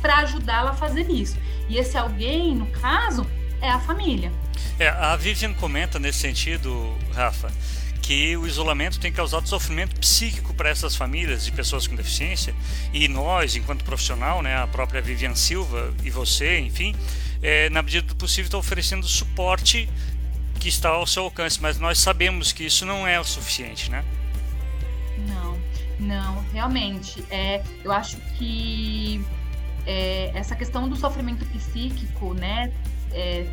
[0.00, 1.36] para ajudá-la a fazer isso.
[1.68, 3.26] E esse alguém, no caso,
[3.60, 4.30] é a família.
[4.78, 7.50] É, a Vivian comenta nesse sentido, Rafa,
[8.02, 12.54] que o isolamento tem causado sofrimento psíquico para essas famílias de pessoas com deficiência
[12.92, 16.94] e nós, enquanto profissional, né, a própria Vivian Silva e você, enfim,
[17.42, 19.88] é, na medida do possível, está oferecendo suporte
[20.60, 24.04] que está ao seu alcance, mas nós sabemos que isso não é o suficiente, né?
[25.28, 25.58] Não,
[25.98, 27.24] não, realmente.
[27.30, 29.24] É, eu acho que
[29.86, 32.72] é, essa questão do sofrimento psíquico, né,
[33.12, 33.46] é,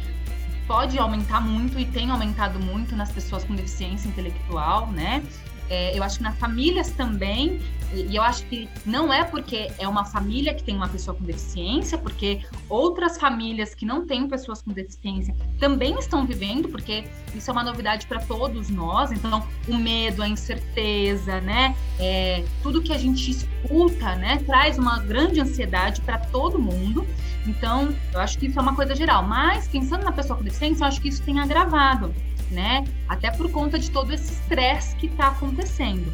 [0.67, 5.23] pode aumentar muito e tem aumentado muito nas pessoas com deficiência intelectual, né?
[5.69, 7.61] É, eu acho que nas famílias também,
[7.93, 11.23] e eu acho que não é porque é uma família que tem uma pessoa com
[11.23, 17.03] deficiência, porque outras famílias que não têm pessoas com deficiência também estão vivendo, porque
[17.35, 19.11] isso é uma novidade para todos nós.
[19.11, 21.75] Então, o medo, a incerteza, né?
[21.99, 27.05] É, tudo que a gente escuta, né, traz uma grande ansiedade para todo mundo.
[27.45, 29.23] Então, eu acho que isso é uma coisa geral.
[29.23, 32.13] Mas, pensando na pessoa com deficiência, eu acho que isso tem agravado
[32.51, 32.83] né?
[33.07, 36.11] Até por conta de todo esse estresse que está acontecendo.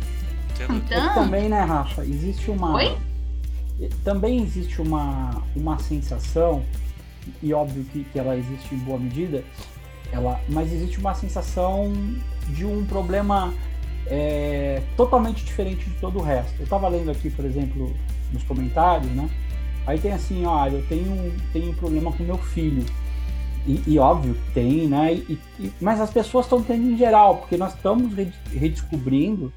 [0.63, 2.97] Então, também, né, Rafa, existe uma Oi?
[4.03, 6.63] também existe uma uma sensação
[7.41, 9.43] e óbvio que, que ela existe em boa medida,
[10.11, 11.91] ela, mas existe uma sensação
[12.49, 13.53] de um problema
[14.07, 16.55] é, totalmente diferente de todo o resto.
[16.59, 17.93] Eu estava lendo aqui, por exemplo,
[18.31, 19.29] nos comentários, né?
[19.85, 22.85] Aí tem assim, ó, eu tenho, tenho um problema com meu filho.
[23.65, 25.13] E, e óbvio, tem, né?
[25.13, 28.13] E, e, mas as pessoas estão tendo em geral, porque nós estamos
[28.53, 29.51] redescobrindo,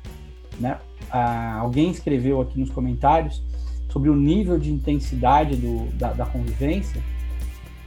[0.58, 0.78] né?
[1.12, 3.42] Ah, alguém escreveu aqui nos comentários
[3.90, 7.02] sobre o nível de intensidade do, da, da convivência.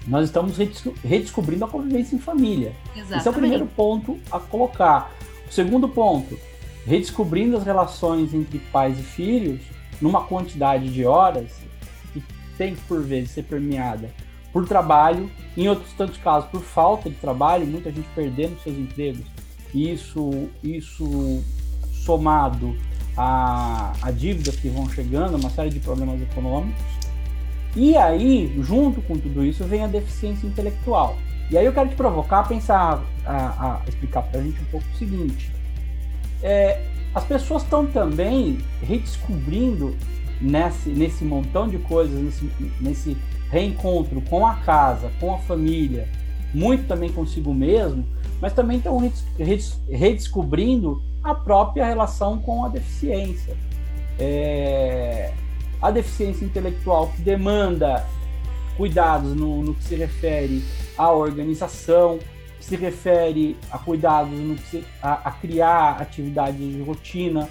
[0.06, 0.58] Nós estamos
[1.04, 2.74] redescobrindo a convivência em família.
[2.92, 3.18] Exatamente.
[3.18, 5.12] Esse é o primeiro ponto a colocar.
[5.50, 6.38] O segundo ponto,
[6.86, 9.62] redescobrindo as relações entre pais e filhos
[10.02, 11.54] numa quantidade de horas
[12.12, 12.22] que
[12.58, 14.10] tem que, por vezes, ser permeada
[14.52, 19.26] por trabalho, em outros tantos casos por falta de trabalho, muita gente perdendo seus empregos.
[19.74, 21.42] Isso, isso
[21.92, 22.76] somado
[23.18, 26.82] a, a dívidas que vão chegando, uma série de problemas econômicos.
[27.76, 31.18] E aí, junto com tudo isso, vem a deficiência intelectual.
[31.50, 34.66] E aí eu quero te provocar a pensar, a, a explicar para a gente um
[34.66, 35.52] pouco o seguinte.
[36.42, 39.96] É, as pessoas estão também redescobrindo
[40.42, 43.18] nesse, nesse montão de coisas, nesse, nesse
[43.50, 46.08] reencontro com a casa, com a família,
[46.54, 48.06] muito também consigo mesmo,
[48.42, 48.98] mas também estão
[49.90, 53.56] redescobrindo a própria relação com a deficiência.
[54.20, 55.34] É,
[55.82, 58.06] a deficiência intelectual que demanda
[58.78, 60.64] cuidados no, no, que se refere
[60.98, 62.20] à organização,
[62.60, 67.50] que se refere a cuidados no que se, a, a criar atividades de rotina,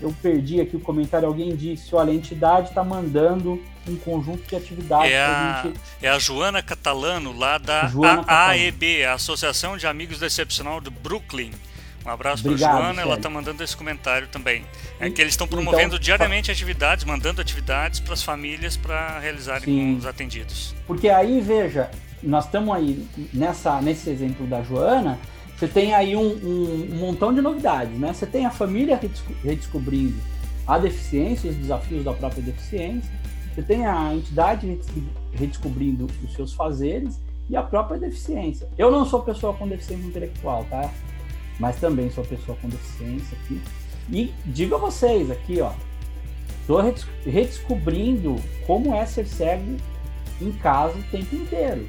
[0.00, 4.56] eu perdi aqui o comentário, alguém disse, olha, a entidade está mandando um conjunto de
[4.56, 5.80] atividades é a, gente...
[6.02, 7.90] É a Joana Catalano, lá da
[8.26, 11.52] AAEB, a Associação de Amigos do Excepcional do Brooklyn,
[12.06, 14.64] Um abraço para Joana, ela está mandando esse comentário também.
[15.00, 19.18] É que eles estão então, promovendo então, diariamente atividades, mandando atividades para as famílias para
[19.18, 20.72] realizarem sim, com os atendidos.
[20.86, 21.90] Porque aí, veja,
[22.22, 25.18] nós estamos aí nessa, nesse exemplo da Joana,
[25.56, 28.12] você tem aí um, um, um, montão de novidades, né?
[28.12, 29.00] Você tem a família
[29.42, 30.16] redescobrindo
[30.64, 33.10] a deficiência, os desafios da própria deficiência,
[33.52, 34.78] você tem a entidade
[35.32, 38.68] redescobrindo os seus fazeres e a própria deficiência.
[38.76, 40.90] Eu não sou pessoa com deficiência intelectual, tá?
[41.58, 43.60] Mas também sou pessoa com deficiência aqui.
[44.10, 45.72] E digo a vocês aqui, ó,
[46.60, 46.80] estou
[47.24, 49.76] redescobrindo como é ser cego
[50.40, 51.88] em casa o tempo inteiro,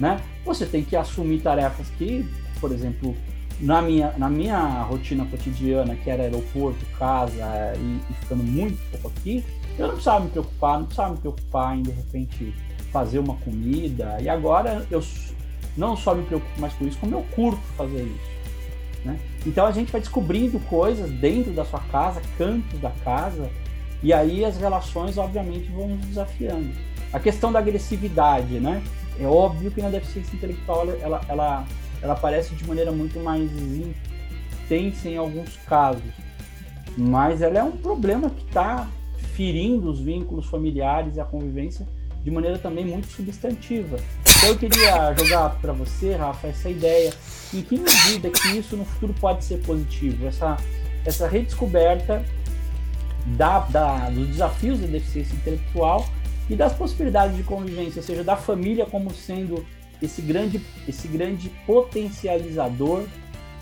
[0.00, 0.20] né?
[0.44, 2.26] Você tem que assumir tarefas que
[2.62, 3.16] por exemplo,
[3.60, 9.08] na minha, na minha rotina cotidiana, que era aeroporto, casa e, e, ficando muito pouco
[9.08, 9.44] aqui,
[9.76, 12.54] eu não precisava me preocupar, não precisava me preocupar em de repente
[12.92, 14.16] fazer uma comida.
[14.20, 15.02] E agora eu
[15.76, 18.41] não só me preocupo mais com isso, como eu curto fazer isso.
[19.04, 19.18] Né?
[19.46, 23.50] Então a gente vai descobrindo coisas dentro da sua casa, cantos da casa,
[24.02, 26.70] e aí as relações obviamente vão nos desafiando.
[27.12, 28.82] A questão da agressividade, né?
[29.20, 31.66] É óbvio que na deficiência intelectual ela, ela
[32.02, 36.02] ela aparece de maneira muito mais intensa em alguns casos.
[36.98, 38.88] Mas ela é um problema que está
[39.34, 41.86] ferindo os vínculos familiares e a convivência
[42.22, 43.98] de maneira também muito substantiva.
[44.20, 47.12] Então eu queria jogar para você, Rafa, essa ideia,
[47.52, 50.56] em que medida que isso no futuro pode ser positivo, essa,
[51.04, 52.24] essa redescoberta
[53.26, 56.06] da, da, dos desafios da deficiência intelectual
[56.48, 59.64] e das possibilidades de convivência, ou seja, da família como sendo
[60.00, 63.04] esse grande, esse grande potencializador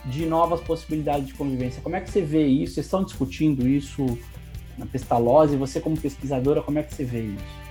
[0.06, 1.82] de novas possibilidades de convivência.
[1.82, 2.74] Como é que você vê isso?
[2.74, 4.18] Vocês estão discutindo isso
[4.78, 5.56] na Pestalozzi?
[5.56, 7.69] Você, como pesquisadora, como é que você vê isso?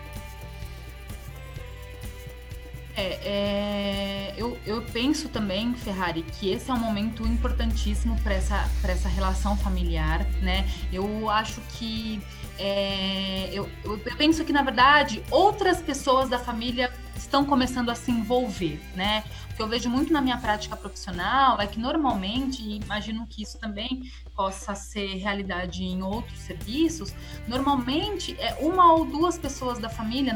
[3.00, 8.70] É, é, eu, eu penso também, Ferrari, que esse é um momento importantíssimo para essa,
[8.84, 10.68] essa relação familiar, né?
[10.92, 12.22] Eu acho que
[12.58, 18.12] é, eu, eu penso que, na verdade, outras pessoas da família estão começando a se
[18.12, 19.24] envolver, né?
[19.52, 23.44] O que eu vejo muito na minha prática profissional é que normalmente, e imagino que
[23.44, 27.14] isso também possa ser realidade em outros serviços,
[27.48, 30.34] normalmente é uma ou duas pessoas da família,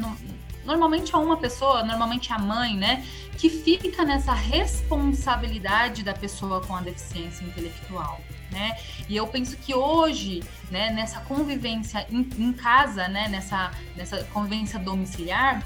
[0.65, 3.05] normalmente é uma pessoa, normalmente é a mãe, né,
[3.37, 8.21] que fica nessa responsabilidade da pessoa com a deficiência intelectual.
[8.51, 8.77] Né?
[9.09, 14.77] E eu penso que hoje, né, nessa convivência em, em casa, né, nessa, nessa convivência
[14.77, 15.63] domiciliar,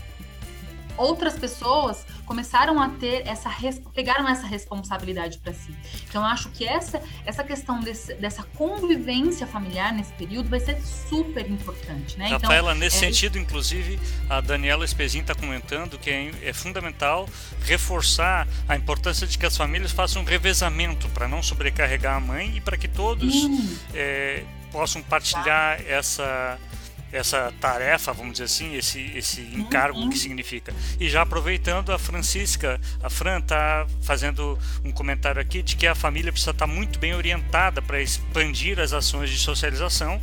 [0.98, 3.50] outras pessoas começaram a ter essa
[3.94, 5.74] pegaram essa responsabilidade para si.
[6.10, 10.82] Então eu acho que essa essa questão desse, dessa convivência familiar nesse período vai ser
[10.82, 12.30] super importante, né?
[12.30, 13.00] Rafaela, então, nesse é...
[13.00, 17.28] sentido, inclusive, a Daniela Espezin está comentando que é, é, fundamental
[17.62, 22.58] reforçar a importância de que as famílias façam um revezamento para não sobrecarregar a mãe
[22.58, 23.34] e para que todos
[23.94, 26.60] é, possam partilhar essa
[27.12, 30.10] essa tarefa, vamos dizer assim, esse, esse encargo uhum.
[30.10, 30.74] que significa.
[31.00, 35.96] E já aproveitando, a Francisca, a Fran está fazendo um comentário aqui de que a
[35.96, 40.20] família precisa estar muito bem orientada para expandir as ações de socialização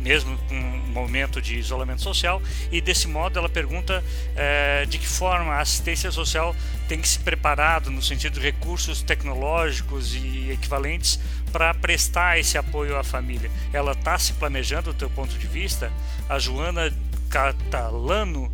[0.00, 4.02] mesmo com um momento de isolamento social, e desse modo ela pergunta
[4.34, 6.54] é, de que forma a assistência social
[6.88, 11.20] tem que se preparado no sentido de recursos tecnológicos e equivalentes
[11.52, 13.50] para prestar esse apoio à família.
[13.72, 15.92] Ela está se planejando do teu ponto de vista?
[16.28, 16.92] A Joana
[17.28, 18.52] Catalano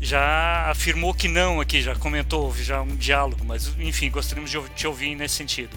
[0.00, 4.60] já afirmou que não aqui, já comentou, houve já um diálogo, mas enfim, gostaríamos de
[4.70, 5.76] te ouvir nesse sentido.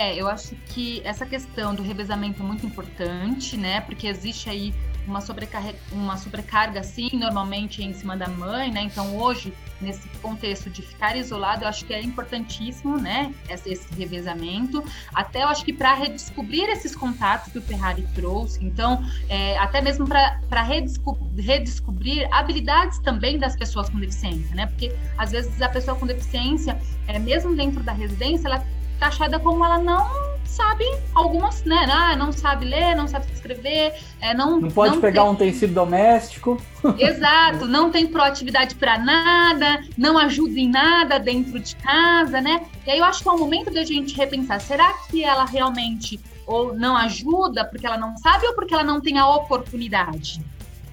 [0.00, 3.82] É, eu acho que essa questão do revezamento é muito importante, né?
[3.82, 4.72] Porque existe aí
[5.06, 8.80] uma, sobrecarga, uma sobrecarga, assim, normalmente em cima da mãe, né?
[8.80, 13.34] Então, hoje, nesse contexto de ficar isolado, eu acho que é importantíssimo, né?
[13.46, 14.82] Esse, esse revezamento.
[15.14, 19.82] Até eu acho que para redescobrir esses contatos que o Ferrari trouxe, então, é, até
[19.82, 24.64] mesmo para redescobrir, redescobrir habilidades também das pessoas com deficiência, né?
[24.64, 28.64] Porque às vezes a pessoa com deficiência, é, mesmo dentro da residência, ela
[29.00, 30.06] taxada como ela não
[30.44, 30.84] sabe
[31.14, 31.86] algumas, né?
[31.90, 34.60] Ah, não sabe ler, não sabe escrever, é, não.
[34.60, 35.30] Não pode não pegar tem...
[35.30, 36.60] um tecido doméstico.
[36.98, 42.66] Exato, não tem proatividade para nada, não ajuda em nada dentro de casa, né?
[42.86, 46.20] E aí eu acho que é o momento da gente repensar: será que ela realmente
[46.46, 50.42] ou não ajuda porque ela não sabe ou porque ela não tem a oportunidade?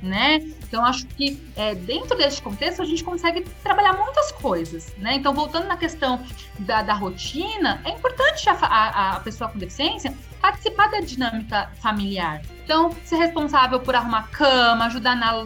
[0.01, 0.41] né?
[0.67, 5.15] Então acho que é, dentro desse contexto a gente consegue trabalhar muitas coisas, né?
[5.15, 6.23] Então voltando na questão
[6.59, 12.41] da, da rotina, é importante a, a, a, pessoa com deficiência participar da dinâmica familiar.
[12.63, 15.45] Então ser responsável por arrumar cama, ajudar na,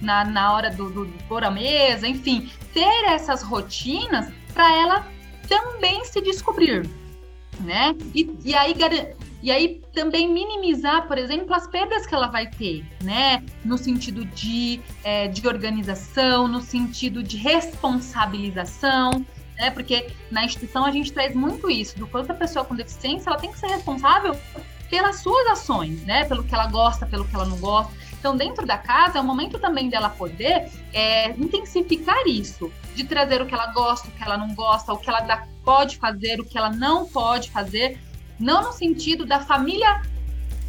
[0.00, 5.06] na, na hora do, do, do pôr a mesa, enfim, ter essas rotinas para ela
[5.48, 6.88] também se descobrir,
[7.58, 7.94] né?
[8.14, 8.72] E, e aí
[9.42, 13.42] e aí também minimizar, por exemplo, as perdas que ela vai ter, né?
[13.64, 19.24] No sentido de, é, de organização, no sentido de responsabilização,
[19.56, 19.70] né?
[19.70, 23.38] Porque na instituição a gente traz muito isso, do quanto a pessoa com deficiência ela
[23.38, 24.36] tem que ser responsável
[24.90, 26.24] pelas suas ações, né?
[26.24, 27.92] Pelo que ela gosta, pelo que ela não gosta.
[28.18, 33.40] Então, dentro da casa, é o momento também dela poder é, intensificar isso, de trazer
[33.40, 36.44] o que ela gosta, o que ela não gosta, o que ela pode fazer, o
[36.44, 37.98] que ela não pode fazer,
[38.40, 40.02] não no sentido da família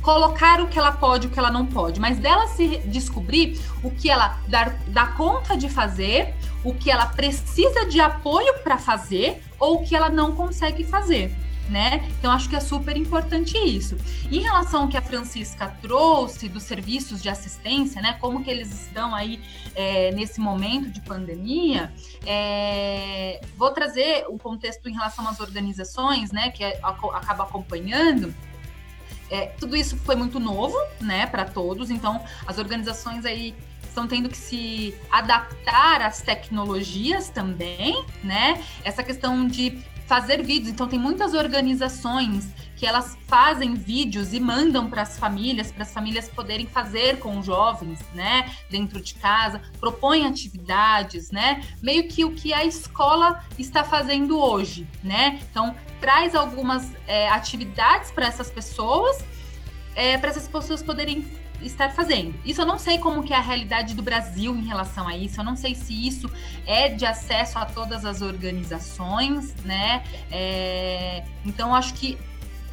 [0.01, 3.91] colocar o que ela pode, o que ela não pode, mas dela se descobrir o
[3.91, 9.41] que ela dá, dá conta de fazer, o que ela precisa de apoio para fazer
[9.59, 11.35] ou o que ela não consegue fazer.
[11.71, 12.05] Né?
[12.19, 13.95] Então acho que é super importante isso.
[14.29, 18.17] Em relação ao que a Francisca trouxe dos serviços de assistência, né?
[18.19, 19.41] Como que eles estão aí
[19.73, 21.93] é, nesse momento de pandemia,
[22.25, 26.51] é, vou trazer o contexto em relação às organizações, né?
[26.51, 28.35] Que é, acaba acompanhando.
[29.29, 31.89] É, tudo isso foi muito novo, né, para todos.
[31.89, 38.61] Então, as organizações aí estão tendo que se adaptar às tecnologias também, né?
[38.83, 39.81] Essa questão de
[40.11, 40.73] fazer vídeos.
[40.73, 45.93] Então, tem muitas organizações que elas fazem vídeos e mandam para as famílias, para as
[45.93, 52.33] famílias poderem fazer com jovens, né, dentro de casa, propõem atividades, né, meio que o
[52.33, 55.39] que a escola está fazendo hoje, né.
[55.49, 59.23] Então, traz algumas é, atividades para essas pessoas,
[59.95, 61.25] é, para essas pessoas poderem
[61.63, 62.33] estar fazendo.
[62.45, 65.39] Isso eu não sei como que é a realidade do Brasil em relação a isso.
[65.39, 66.29] Eu não sei se isso
[66.65, 70.03] é de acesso a todas as organizações, né?
[70.31, 72.17] É, então acho que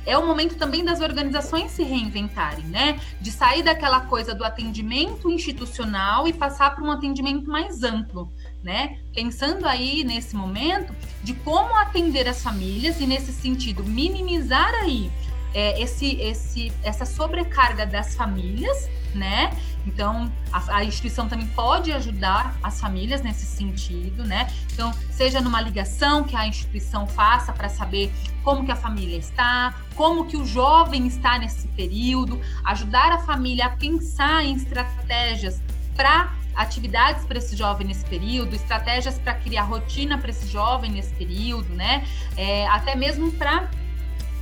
[0.09, 2.99] é o momento também das organizações se reinventarem, né?
[3.21, 8.33] De sair daquela coisa do atendimento institucional e passar para um atendimento mais amplo,
[8.63, 8.99] né?
[9.15, 15.11] Pensando aí nesse momento de como atender as famílias e nesse sentido minimizar aí
[15.55, 19.51] é, esse, esse, essa sobrecarga das famílias, né?
[19.87, 24.53] Então, a, a, instituição também pode ajudar as famílias nesse sentido, né?
[24.73, 28.13] Então, seja numa ligação que a instituição faça para saber
[28.45, 33.67] como que a família está, como que o jovem está nesse período, ajudar a família
[33.67, 35.63] a pensar em estratégias
[35.97, 41.15] para atividades para esse jovem nesse período, estratégias para criar rotina para esse jovem nesse
[41.15, 42.05] período, né?
[42.37, 43.71] É, até mesmo para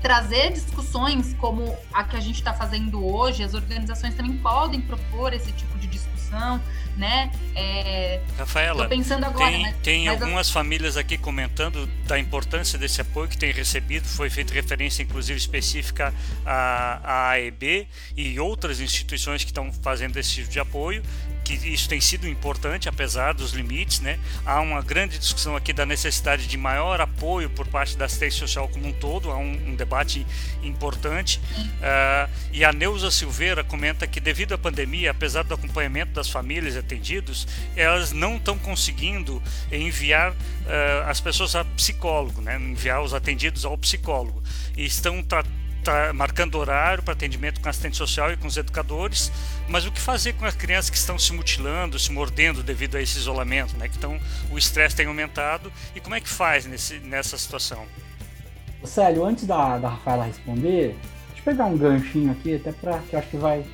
[0.07, 5.32] trazer discussões como a que a gente está fazendo hoje, as organizações também podem propor
[5.32, 6.62] esse tipo de discussão,
[6.96, 7.32] né?
[7.57, 13.00] É, Rafaela, pensando agora, tem, mas, tem mas algumas famílias aqui comentando da importância desse
[13.00, 19.42] apoio que tem recebido, foi feita referência inclusive específica à, à AEB e outras instituições
[19.42, 21.02] que estão fazendo esse tipo de apoio,
[21.47, 24.18] que isso tem sido importante apesar dos limites, né?
[24.44, 28.68] Há uma grande discussão aqui da necessidade de maior apoio por parte da assistência social
[28.68, 30.26] como um todo, há um, um debate
[30.61, 31.40] importante.
[31.57, 36.76] Uh, e a Neuza Silveira comenta que devido à pandemia, apesar do acompanhamento das famílias
[36.76, 39.40] atendidos, elas não estão conseguindo
[39.70, 40.34] enviar uh,
[41.07, 42.57] as pessoas a psicólogo, né?
[42.57, 44.42] Enviar os atendidos ao psicólogo
[44.76, 49.30] e estão tratando tá marcando horário para atendimento com assistente social e com os educadores,
[49.68, 53.01] mas o que fazer com as crianças que estão se mutilando, se mordendo devido a
[53.01, 53.89] esse isolamento, né?
[53.89, 54.18] Que estão,
[54.51, 57.84] o estresse tem aumentado e como é que faz nesse, nessa situação?
[58.84, 60.97] Célio, antes da, da Rafaela responder,
[61.28, 63.64] deixa eu pegar um ganchinho aqui, até para que eu acho que vai,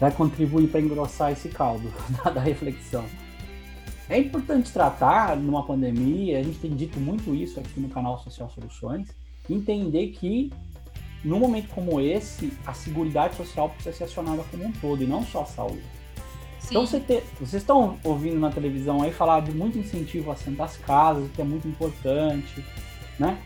[0.00, 1.92] vai contribuir para engrossar esse caldo
[2.24, 3.04] da, da reflexão.
[4.08, 8.50] É importante tratar numa pandemia, a gente tem dito muito isso aqui no canal Social
[8.50, 9.08] Soluções,
[9.48, 10.52] entender que
[11.24, 15.24] num momento como esse, a Seguridade Social precisa ser acionada como um todo e não
[15.24, 15.82] só a saúde.
[16.58, 16.68] Sim.
[16.70, 20.76] Então, você ter, vocês estão ouvindo na televisão aí falar de muito incentivo a das
[20.78, 22.64] casas, que é muito importante,
[23.18, 23.38] né?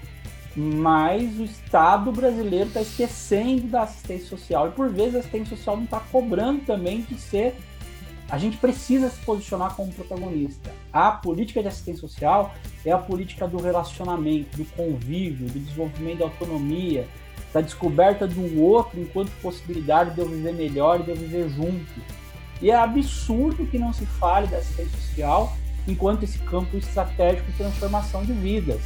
[0.56, 5.76] Mas o Estado brasileiro está esquecendo da assistência social e por vezes a assistência social
[5.76, 7.54] não está cobrando também de ser.
[8.28, 10.70] A gente precisa se posicionar como protagonista.
[10.92, 12.54] A política de assistência social
[12.84, 17.06] é a política do relacionamento, do convívio, do desenvolvimento da autonomia,
[17.58, 22.00] da descoberta do outro enquanto possibilidade de eu viver melhor e de eu viver junto.
[22.62, 25.52] E é absurdo que não se fale da assistência social
[25.86, 28.80] enquanto esse campo estratégico de transformação de vidas.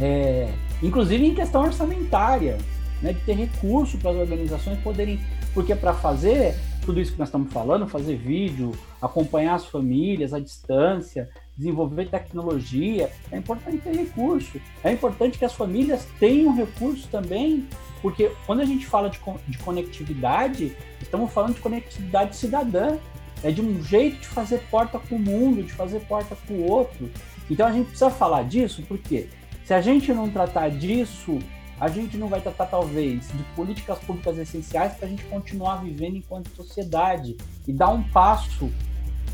[0.00, 0.50] É,
[0.82, 2.56] inclusive em questão orçamentária,
[3.02, 5.20] né, de ter recurso para as organizações poderem.
[5.52, 6.54] Porque para fazer
[6.86, 13.10] tudo isso que nós estamos falando, fazer vídeo, acompanhar as famílias à distância, desenvolver tecnologia,
[13.32, 14.60] é importante ter recurso.
[14.84, 17.66] É importante que as famílias tenham recursos também,
[18.00, 22.96] porque quando a gente fala de, de conectividade, estamos falando de conectividade cidadã.
[23.40, 26.68] É de um jeito de fazer porta com o mundo, de fazer porta com o
[26.68, 27.08] outro.
[27.48, 29.28] Então a gente precisa falar disso, porque
[29.64, 31.38] se a gente não tratar disso
[31.80, 36.16] a gente não vai tratar, talvez, de políticas públicas essenciais para a gente continuar vivendo
[36.16, 37.36] enquanto sociedade
[37.66, 38.68] e dar um passo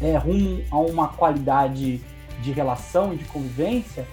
[0.01, 2.03] é, rumo a uma qualidade
[2.41, 4.07] de relação e de convivência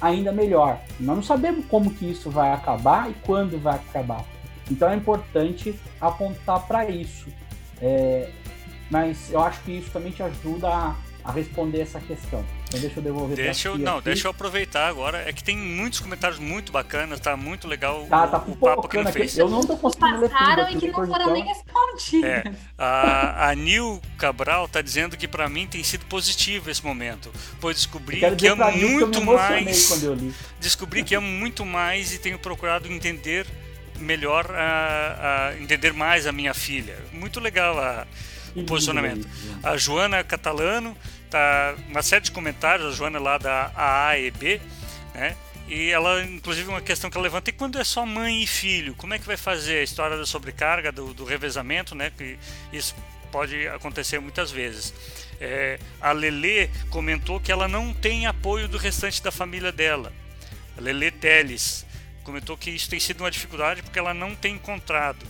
[0.00, 0.80] ainda melhor.
[0.98, 4.24] Nós não sabemos como que isso vai acabar e quando vai acabar.
[4.70, 7.28] Então é importante apontar para isso.
[7.80, 8.30] É,
[8.90, 12.44] mas eu acho que isso também te ajuda a, a responder essa questão.
[12.72, 14.04] Então deixa eu devolver deixa eu, Não, aqui.
[14.06, 15.28] deixa eu aproveitar agora.
[15.28, 18.88] É que tem muitos comentários muito bacanas, tá muito legal tá, tá o, o papo
[18.88, 19.36] que ele fez.
[19.36, 20.70] Eu não tô conseguindo ler tudo.
[20.70, 22.24] e que não foram nem respondidos.
[22.24, 22.44] É,
[22.78, 27.76] a, a Nil Cabral tá dizendo que para mim tem sido positivo esse momento, pois
[27.76, 29.90] descobri que amo muito mais.
[30.60, 33.46] Descobri que amo muito mais e tenho procurado entender
[33.98, 36.96] melhor, a, a entender mais a minha filha.
[37.12, 38.06] Muito legal a,
[38.54, 39.28] o posicionamento.
[39.62, 40.96] A Joana Catalano
[41.32, 44.60] tá uma série de comentários, a Joana lá da AAEB,
[45.14, 45.36] né?
[45.66, 48.94] E ela, inclusive, uma questão que ela levanta: e quando é só mãe e filho?
[48.94, 52.12] Como é que vai fazer a história da sobrecarga, do, do revezamento, né?
[52.16, 52.38] Que
[52.72, 52.94] isso
[53.30, 54.92] pode acontecer muitas vezes.
[55.40, 60.12] É, a Lele comentou que ela não tem apoio do restante da família dela.
[60.76, 61.86] A Lele Teles
[62.22, 65.26] comentou que isso tem sido uma dificuldade porque ela não tem encontrado.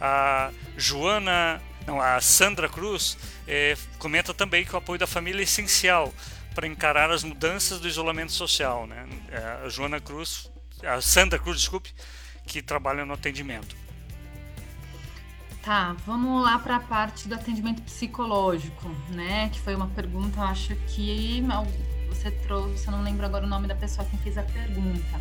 [0.00, 3.16] A Joana a Sandra Cruz
[3.46, 6.12] é, comenta também que o apoio da família é essencial
[6.54, 8.86] para encarar as mudanças do isolamento social.
[8.86, 9.08] Né?
[9.30, 10.50] É, a Joana Cruz,
[10.82, 11.92] a Sandra Cruz, desculpe,
[12.46, 13.76] que trabalha no atendimento.
[15.62, 19.48] Tá, vamos lá para a parte do atendimento psicológico, né?
[19.50, 21.40] Que foi uma pergunta, acho que
[22.08, 25.20] você trouxe, eu não lembro agora o nome da pessoa que fez a pergunta.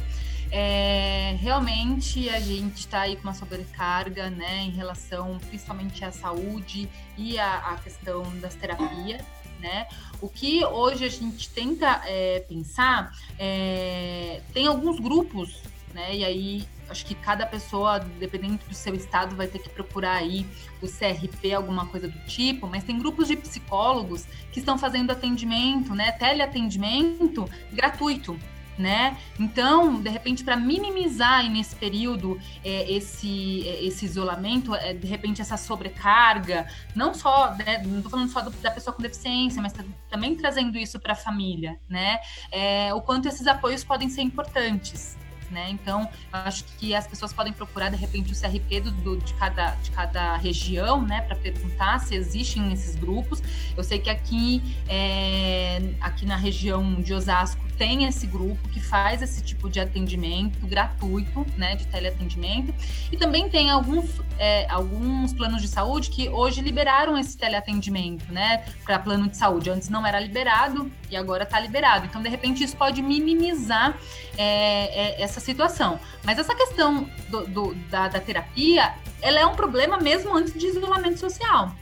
[0.52, 6.90] É, realmente a gente está aí com uma sobrecarga, né, em relação principalmente à saúde
[7.18, 9.22] e à, à questão das terapias.
[9.60, 9.88] Né?
[10.20, 15.62] O que hoje a gente tenta é, pensar é, tem alguns grupos,
[15.94, 16.16] né?
[16.16, 20.48] E aí acho que cada pessoa, dependendo do seu estado, vai ter que procurar aí
[20.82, 25.94] o CRP, alguma coisa do tipo, mas tem grupos de psicólogos que estão fazendo atendimento,
[25.94, 26.12] né?
[26.14, 28.36] Teleatendimento gratuito
[28.78, 29.18] né?
[29.40, 35.42] Então, de repente, para minimizar nesse período é, esse, é, esse isolamento, é, de repente
[35.42, 39.74] essa sobrecarga, não só, né, não estou falando só do, da pessoa com deficiência, mas
[40.10, 42.20] também trazendo isso para a família, né?
[42.52, 45.18] É, o quanto esses apoios podem ser importantes
[45.52, 45.70] né?
[45.70, 49.76] Então, acho que as pessoas podem procurar, de repente, o CRP do, do de, cada,
[49.76, 51.22] de cada região, né?
[51.22, 53.42] Para perguntar se existem esses grupos.
[53.76, 59.22] Eu sei que aqui, é, aqui na região de Osasco tem esse grupo que faz
[59.22, 61.76] esse tipo de atendimento gratuito, né?
[61.76, 62.74] De teleatendimento.
[63.12, 68.66] E também tem alguns, é, alguns planos de saúde que hoje liberaram esse teleatendimento, né?
[68.84, 69.70] Para plano de saúde.
[69.70, 72.06] Antes não era liberado e agora está liberado.
[72.06, 73.98] Então, de repente, isso pode minimizar
[74.38, 76.00] é, é, essa situação.
[76.24, 80.66] Mas essa questão do, do, da, da terapia, ela é um problema mesmo antes de
[80.68, 81.76] isolamento social.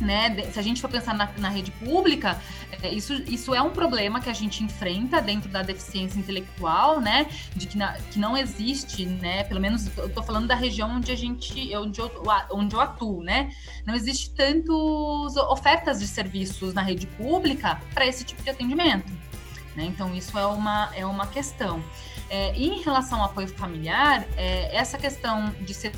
[0.00, 0.50] Né?
[0.50, 2.40] Se a gente for pensar na, na rede pública,
[2.82, 7.26] é, isso, isso é um problema que a gente enfrenta dentro da deficiência intelectual, né?
[7.54, 9.44] De que, na, que não existe, né?
[9.44, 12.10] Pelo menos eu tô falando da região onde a gente, onde eu,
[12.50, 13.50] onde eu atuo, né?
[13.84, 19.12] Não existe tantas ofertas de serviços na rede pública para esse tipo de atendimento.
[19.76, 19.84] Né?
[19.84, 21.82] Então, isso é uma, é uma questão.
[22.28, 25.92] É, em relação ao apoio familiar, é, essa questão de ser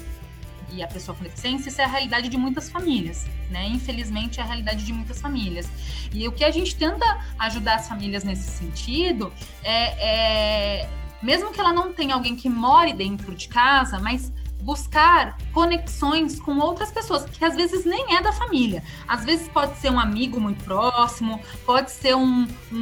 [0.75, 3.67] e a pessoa com deficiência, isso é a realidade de muitas famílias, né?
[3.67, 5.69] Infelizmente é a realidade de muitas famílias.
[6.13, 7.05] E o que a gente tenta
[7.39, 10.89] ajudar as famílias nesse sentido é, é
[11.23, 16.59] mesmo que ela não tenha alguém que more dentro de casa, mas buscar conexões com
[16.59, 18.83] outras pessoas, que às vezes nem é da família.
[19.07, 22.77] Às vezes pode ser um amigo muito próximo, pode ser um, um,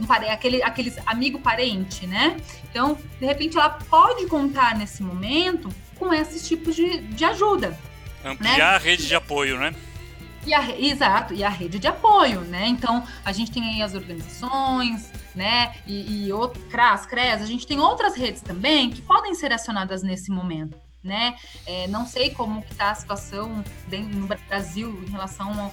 [0.00, 2.36] um aquele, aqueles amigo parente, né?
[2.68, 5.68] Então, de repente, ela pode contar nesse momento
[6.02, 7.78] com esses tipos de, de ajuda.
[8.24, 8.62] Ampliar né?
[8.62, 9.72] a rede de apoio, né?
[10.44, 12.66] E a, exato, e a rede de apoio, né?
[12.66, 15.74] Então, a gente tem aí as organizações, né?
[15.86, 20.02] E, e outro, CRAS, CRES, a gente tem outras redes também que podem ser acionadas
[20.02, 21.34] nesse momento né?
[21.66, 25.72] É, não sei como está a situação no Brasil em relação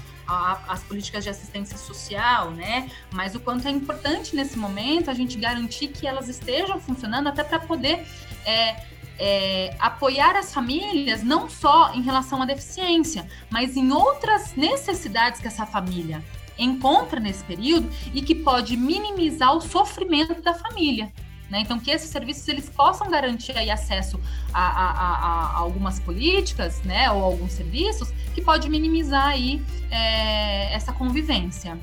[0.67, 2.89] às políticas de assistência social, né?
[3.11, 7.43] Mas o quanto é importante nesse momento a gente garantir que elas estejam funcionando até
[7.43, 8.07] para poder
[8.45, 8.83] é,
[9.19, 15.47] é, apoiar as famílias não só em relação à deficiência, mas em outras necessidades que
[15.47, 16.23] essa família
[16.57, 21.11] encontra nesse período e que pode minimizar o sofrimento da família.
[21.49, 21.61] Né?
[21.61, 24.19] Então, que esses serviços eles possam garantir aí acesso
[24.53, 30.73] a, a, a, a algumas políticas, né, ou alguns serviços que pode minimizar aí é,
[30.73, 31.77] essa convivência.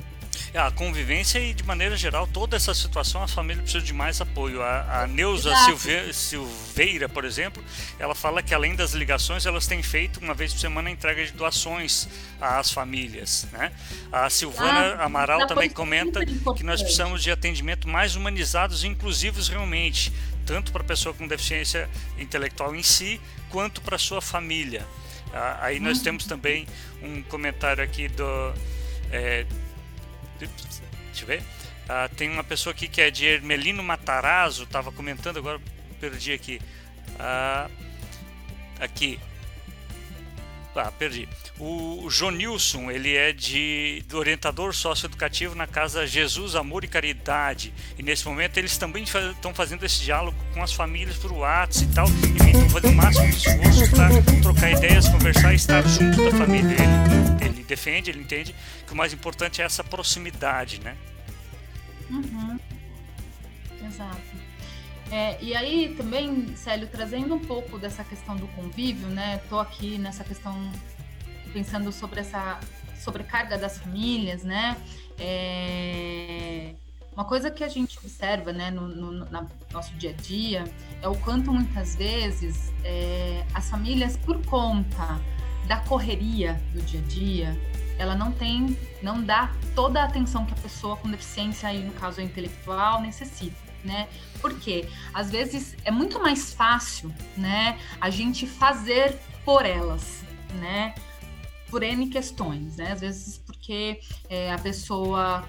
[0.53, 4.21] É, a convivência e, de maneira geral, toda essa situação, a família precisa de mais
[4.21, 4.61] apoio.
[4.61, 7.63] A, a Neuza Silve, Silveira, por exemplo,
[7.99, 11.31] ela fala que além das ligações, elas têm feito uma vez por semana entrega de
[11.31, 12.07] doações
[12.39, 13.47] às famílias.
[13.51, 13.71] Né?
[14.11, 19.47] A Silvana ah, Amaral também comenta que nós precisamos de atendimento mais humanizados e inclusivos
[19.47, 20.11] realmente,
[20.45, 23.19] tanto para a pessoa com deficiência intelectual em si,
[23.49, 24.85] quanto para sua família.
[25.33, 26.03] Ah, aí nós uhum.
[26.03, 26.67] temos também
[27.01, 28.53] um comentário aqui do.
[29.11, 29.45] É,
[30.37, 31.43] Deixa eu ver.
[31.89, 35.59] Ah, tem uma pessoa aqui que é de Ermelino Matarazzo, estava comentando, agora
[35.99, 36.61] perdi aqui.
[37.17, 37.69] Ah,
[38.79, 39.19] aqui.
[40.79, 41.27] Ah, perdi.
[41.59, 47.73] O, Jonilson, ele é de do orientador socioeducativo na casa Jesus, Amor e Caridade.
[47.97, 51.95] E nesse momento eles também estão fazendo esse diálogo com as famílias por WhatsApp e
[51.95, 52.07] tal.
[52.07, 56.37] E estão fazendo o máximo de esforço para trocar ideias, conversar e estar junto da
[56.37, 56.75] família.
[57.41, 58.53] Ele, ele defende, ele entende
[58.85, 60.95] que o mais importante é essa proximidade, né?
[62.09, 62.59] Uhum.
[63.83, 64.46] Exato.
[65.11, 69.41] É, e aí também, Célio, trazendo um pouco dessa questão do convívio, né?
[69.49, 70.53] Tô aqui nessa questão
[71.53, 72.59] pensando sobre essa
[72.99, 74.75] sobrecarga das famílias, né?
[75.17, 76.73] É,
[77.17, 80.65] uma coisa que a gente observa, né, no, no, no nosso dia a dia,
[81.01, 85.19] é o quanto muitas vezes é, as famílias, por conta
[85.67, 87.61] da correria do dia a dia,
[87.97, 91.91] ela não tem, não dá toda a atenção que a pessoa com deficiência, aí no
[91.93, 93.66] caso intelectual, necessita.
[93.83, 94.07] Né?
[94.41, 100.23] Porque às vezes é muito mais fácil, né, a gente fazer por elas,
[100.59, 100.93] né?
[101.69, 102.91] Por N questões, né?
[102.91, 105.47] Às vezes porque é, a pessoa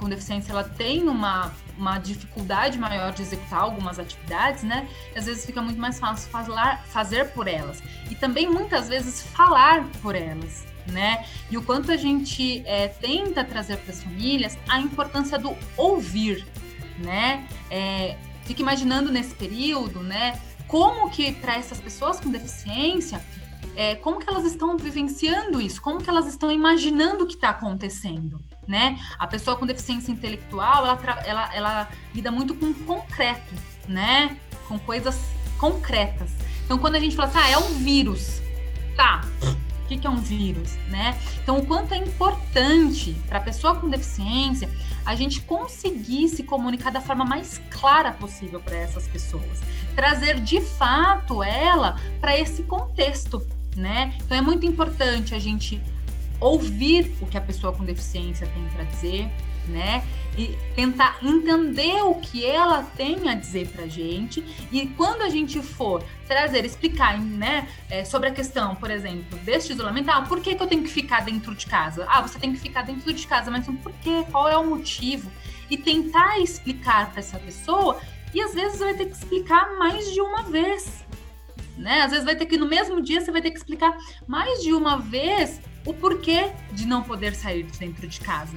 [0.00, 4.88] com deficiência ela tem uma, uma dificuldade maior de executar algumas atividades, né?
[5.14, 7.82] E às vezes fica muito mais fácil falar, fazer por elas.
[8.10, 11.26] E também muitas vezes falar por elas, né?
[11.50, 16.46] E o quanto a gente é, tenta trazer para as famílias a importância do ouvir,
[17.00, 17.46] né?
[17.70, 20.40] É, fica imaginando nesse período, né?
[20.66, 23.20] Como que para essas pessoas com deficiência,
[23.76, 25.80] é, como que elas estão vivenciando isso?
[25.80, 28.40] Como que elas estão imaginando o que está acontecendo?
[28.68, 28.98] Né?
[29.18, 33.52] A pessoa com deficiência intelectual, ela, ela, ela lida muito com concreto,
[33.88, 34.36] né?
[34.68, 35.18] Com coisas
[35.58, 36.30] concretas.
[36.64, 38.40] Então, quando a gente fala assim, ah, é um vírus,
[38.94, 39.22] tá?
[39.90, 41.18] Que, que é um vírus, né?
[41.42, 44.70] Então, o quanto é importante para a pessoa com deficiência
[45.04, 49.60] a gente conseguir se comunicar da forma mais clara possível para essas pessoas,
[49.96, 53.44] trazer de fato ela para esse contexto,
[53.76, 54.14] né?
[54.24, 55.82] Então, é muito importante a gente
[56.38, 59.28] ouvir o que a pessoa com deficiência tem para dizer,
[59.70, 60.04] né?
[60.36, 64.44] E tentar entender o que ela tem a dizer pra gente.
[64.70, 69.72] E quando a gente for trazer, explicar, né, é, sobre a questão, por exemplo, deste
[69.72, 72.06] isolamento, ah, por que, que eu tenho que ficar dentro de casa?
[72.08, 74.24] Ah, você tem que ficar dentro de casa, mas por quê?
[74.30, 75.30] Qual é o motivo?
[75.68, 78.00] E tentar explicar para essa pessoa,
[78.32, 81.04] e às vezes vai ter que explicar mais de uma vez.
[81.76, 82.02] Né?
[82.02, 83.96] Às vezes vai ter que no mesmo dia você vai ter que explicar
[84.26, 88.56] mais de uma vez o porquê de não poder sair de dentro de casa.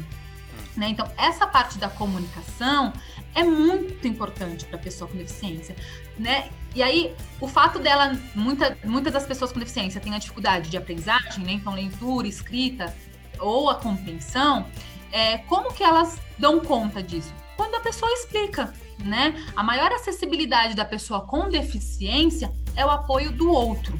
[0.75, 0.89] Né?
[0.89, 2.93] Então, essa parte da comunicação
[3.35, 5.75] é muito importante para a pessoa com deficiência.
[6.17, 6.49] Né?
[6.75, 10.77] E aí, o fato dela, muita, muitas das pessoas com deficiência têm a dificuldade de
[10.77, 11.53] aprendizagem, né?
[11.53, 12.95] então leitura, escrita
[13.39, 14.65] ou a compreensão,
[15.11, 17.33] é, como que elas dão conta disso?
[17.55, 19.35] Quando a pessoa explica, né?
[19.55, 23.99] A maior acessibilidade da pessoa com deficiência é o apoio do outro.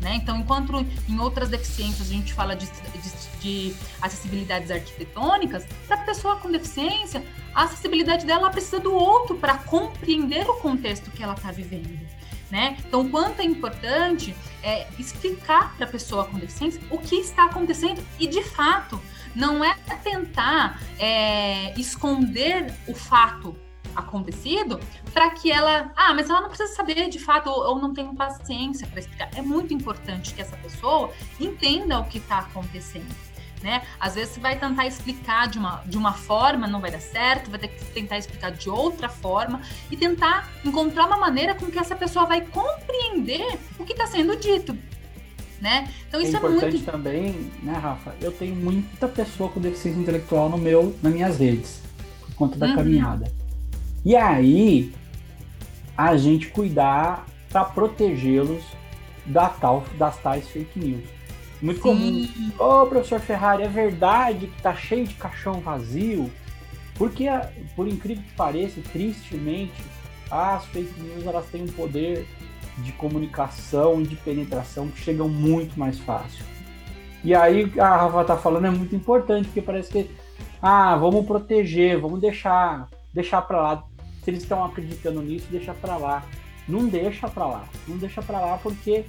[0.00, 0.14] Né?
[0.14, 6.04] Então, enquanto em outras deficiências a gente fala de, de, de acessibilidades arquitetônicas, para a
[6.04, 7.24] pessoa com deficiência,
[7.54, 11.98] a acessibilidade dela precisa do outro para compreender o contexto que ela está vivendo.
[12.50, 12.76] Né?
[12.84, 18.04] Então, quanto é importante é, explicar para a pessoa com deficiência o que está acontecendo
[18.18, 19.00] e, de fato,
[19.36, 23.56] não é tentar é, esconder o fato
[23.94, 24.80] acontecido
[25.12, 28.14] para que ela, ah, mas ela não precisa saber de fato ou, ou não tem
[28.14, 29.30] paciência para explicar.
[29.34, 33.14] É muito importante que essa pessoa entenda o que está acontecendo.
[33.62, 33.82] Né?
[33.98, 37.50] Às vezes você vai tentar explicar de uma, de uma forma, não vai dar certo,
[37.50, 41.78] vai ter que tentar explicar de outra forma e tentar encontrar uma maneira com que
[41.78, 44.76] essa pessoa vai compreender o que está sendo dito.
[45.60, 45.92] Né?
[46.08, 46.90] Então isso é, é importante muito...
[46.90, 48.14] também, né, Rafa?
[48.18, 51.82] Eu tenho muita pessoa com deficiência intelectual no meu, nas minhas redes,
[52.22, 52.76] por conta da uhum.
[52.76, 53.30] caminhada.
[54.02, 54.90] E aí,
[55.94, 58.62] a gente cuidar para protegê-los
[59.26, 61.19] da tal, das tais fake news.
[61.62, 62.26] Muito comum.
[62.58, 66.30] Ô, oh, professor Ferrari, é verdade que tá cheio de caixão vazio?
[66.94, 67.26] Porque,
[67.76, 69.82] por incrível que pareça, tristemente,
[70.30, 72.26] as fake news elas têm um poder
[72.78, 76.44] de comunicação e de penetração que chegam muito mais fácil.
[77.22, 80.10] E aí a Rafa tá falando é muito importante, porque parece que
[80.62, 83.84] ah, vamos proteger, vamos deixar, deixar para lá.
[84.22, 86.24] Se eles estão acreditando nisso, deixa para lá.
[86.68, 89.04] Não deixa para lá, não deixa para lá porque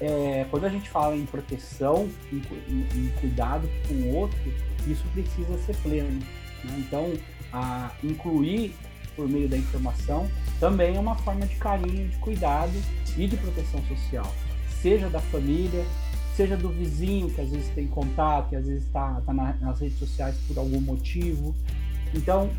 [0.00, 4.38] é, quando a gente fala em proteção, em, em, em, cuidado com o outro,
[4.86, 6.20] isso precisa ser pleno.
[6.64, 6.76] Né?
[6.78, 7.12] Então,
[7.52, 8.74] a incluir
[9.14, 10.28] por meio da informação
[10.58, 12.72] também é uma forma de carinho, de cuidado
[13.16, 14.34] e de proteção social,
[14.82, 15.84] seja da família,
[16.36, 19.98] seja do vizinho que às vezes tem contato, que às vezes está tá nas redes
[19.98, 21.54] sociais por algum motivo.
[22.12, 22.50] Então,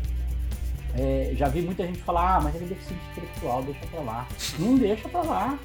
[0.94, 4.28] é, já vi muita gente falar, ah, mas ele é deficiente intelectual, deixa para lá.
[4.58, 5.58] Não deixa para lá.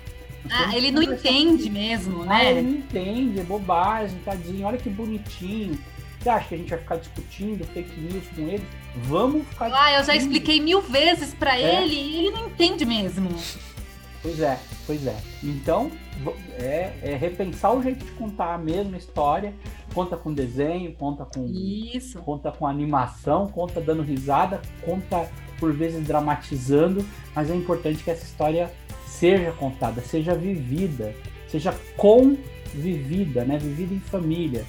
[0.49, 2.35] Ah, ele não entende mesmo, né?
[2.35, 5.77] Ah, ele não entende, é bobagem, tadinho, olha que bonitinho.
[6.19, 8.63] Você acha que a gente vai ficar discutindo fake news com ele?
[9.03, 9.71] Vamos ficar.
[9.73, 11.83] Ah, eu já expliquei mil vezes para é.
[11.83, 13.29] ele e ele não entende mesmo.
[14.21, 15.15] Pois é, pois é.
[15.43, 15.91] Então,
[16.59, 19.53] é, é, repensar o jeito de contar a mesma história.
[19.95, 21.47] Conta com desenho, conta com.
[21.47, 22.19] Isso.
[22.19, 25.27] Conta com animação, conta dando risada, conta
[25.59, 28.71] por vezes dramatizando, mas é importante que essa história
[29.21, 31.13] seja contada, seja vivida,
[31.47, 33.59] seja convivida, né?
[33.59, 34.65] Vivida em família.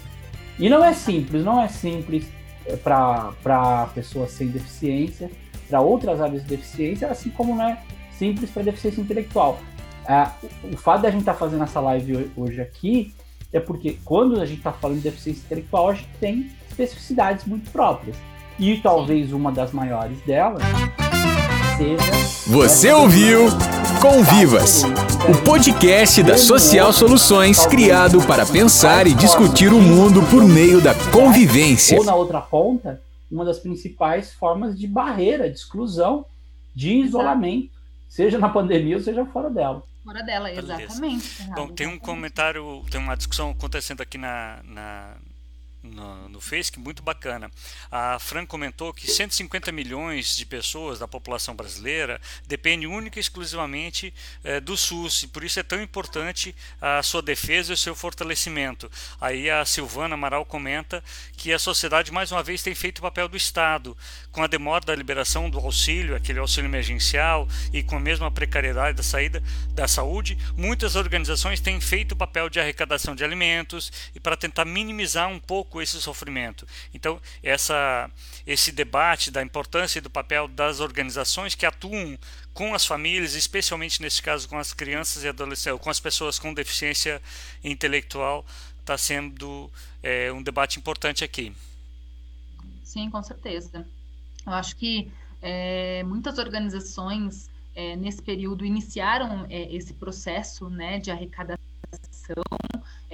[0.59, 2.31] E não é simples, não é simples
[2.67, 5.31] é, para pessoas sem deficiência,
[5.67, 7.79] para outras áreas de deficiência, assim como não é
[8.13, 9.59] simples para deficiência intelectual.
[10.07, 10.29] É,
[10.71, 13.15] o fato de a gente estar tá fazendo essa live hoje aqui
[13.55, 17.71] é porque quando a gente está falando de deficiência intelectual, a gente tem especificidades muito
[17.71, 18.19] próprias.
[18.59, 20.63] E talvez uma das maiores delas
[21.77, 22.13] seja.
[22.47, 23.49] Você ouviu
[24.01, 24.83] Convivas,
[25.29, 30.93] o podcast da Social Soluções criado para pensar e discutir o mundo por meio da
[31.13, 31.97] convivência.
[31.99, 33.01] Ou na outra ponta,
[33.31, 36.27] uma das principais formas de barreira, de exclusão,
[36.75, 37.71] de isolamento,
[38.09, 39.83] seja na pandemia ou seja fora dela.
[40.05, 41.49] Fora dela, exatamente.
[41.55, 45.15] Bom, tem um comentário, tem uma discussão acontecendo aqui na, na
[45.83, 47.51] no, no Facebook, muito bacana.
[47.91, 54.15] A Fran comentou que 150 milhões de pessoas da população brasileira dependem única e exclusivamente
[54.45, 57.95] é, do SUS, e por isso é tão importante a sua defesa e o seu
[57.95, 58.91] fortalecimento.
[59.21, 61.03] Aí a Silvana Amaral comenta
[61.37, 63.97] que a sociedade mais uma vez tem feito o papel do Estado,
[64.31, 68.97] com a demora da liberação do auxílio, aquele auxílio emergencial, e com a mesma precariedade
[68.97, 74.21] da saída da saúde, muitas organizações têm feito o papel de arrecadação de alimentos e
[74.21, 76.67] para tentar minimizar um pouco pouco esse sofrimento.
[76.93, 78.11] Então, essa,
[78.47, 82.19] esse debate da importância e do papel das organizações que atuam
[82.53, 86.53] com as famílias, especialmente nesse caso com as crianças e adolescentes, com as pessoas com
[86.53, 87.23] deficiência
[87.65, 88.45] intelectual,
[88.81, 89.71] está sendo
[90.03, 91.55] é, um debate importante aqui.
[92.85, 93.87] Sim, com certeza.
[94.47, 95.11] Eu acho que
[95.41, 101.57] é, muitas organizações é, nesse período iniciaram esse processo né, de arrecadação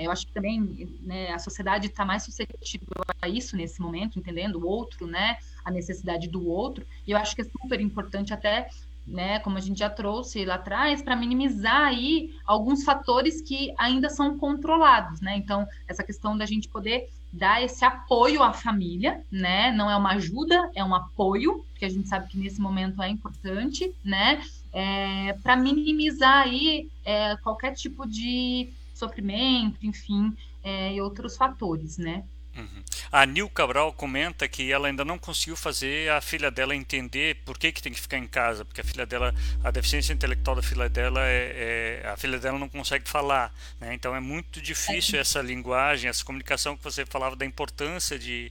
[0.04, 0.60] eu acho que também
[1.00, 2.88] né, a sociedade está mais suscetível
[3.20, 6.86] a isso nesse momento, entendendo o outro, né, a necessidade do outro.
[7.06, 8.68] E eu acho que é super importante até
[9.08, 14.10] né, como a gente já trouxe lá atrás, para minimizar aí alguns fatores que ainda
[14.10, 15.36] são controlados, né?
[15.36, 19.70] Então, essa questão da gente poder dar esse apoio à família, né?
[19.72, 23.08] Não é uma ajuda, é um apoio, que a gente sabe que nesse momento é
[23.08, 24.42] importante, né?
[24.72, 32.24] É, para minimizar aí é, qualquer tipo de sofrimento, enfim, é, e outros fatores, né?
[32.56, 32.82] Uhum.
[33.12, 37.56] A Nil Cabral comenta que ela ainda não conseguiu fazer a filha dela entender por
[37.56, 39.32] que, que tem que ficar em casa, porque a filha dela,
[39.62, 43.94] a deficiência intelectual da filha dela é, é a filha dela não consegue falar, né?
[43.94, 45.20] então é muito difícil é.
[45.20, 48.50] essa linguagem, essa comunicação que você falava da importância de,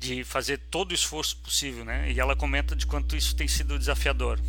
[0.00, 2.10] de fazer todo o esforço possível, né?
[2.10, 4.40] E ela comenta de quanto isso tem sido desafiador.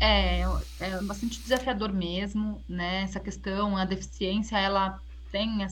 [0.00, 0.40] É,
[0.80, 3.02] é bastante desafiador mesmo, né?
[3.02, 4.98] Essa questão, a deficiência, ela
[5.30, 5.66] tem,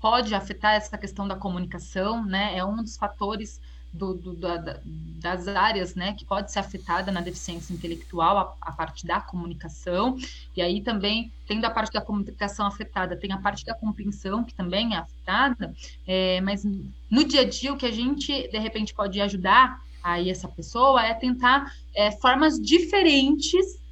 [0.00, 2.56] pode afetar essa questão da comunicação, né?
[2.56, 3.60] É um dos fatores
[3.94, 8.72] do, do, da, das áreas, né, que pode ser afetada na deficiência intelectual, a, a,
[8.72, 10.18] parte da comunicação,
[10.56, 14.52] e aí também, tendo a parte da comunicação afetada, tem a parte da compreensão, que
[14.52, 15.72] também é afetada,
[16.04, 20.28] é, mas no dia a dia, o que a gente, de repente, pode ajudar aí
[20.28, 23.82] essa pessoa é tentar é, formas diferentes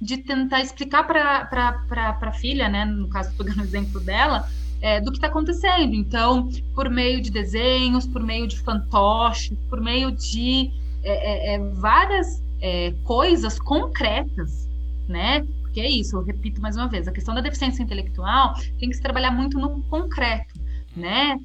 [0.00, 4.48] de tentar explicar para a filha, né, no caso, pegando o exemplo dela,
[4.80, 5.94] é, do que está acontecendo.
[5.94, 10.70] Então, por meio de desenhos, por meio de fantoches, por meio de
[11.02, 14.68] é, é, é várias é, coisas concretas,
[15.08, 15.44] né?
[15.62, 18.94] Porque é isso, eu repito mais uma vez, a questão da deficiência intelectual tem que
[18.94, 20.54] se trabalhar muito no concreto,
[20.96, 21.38] né?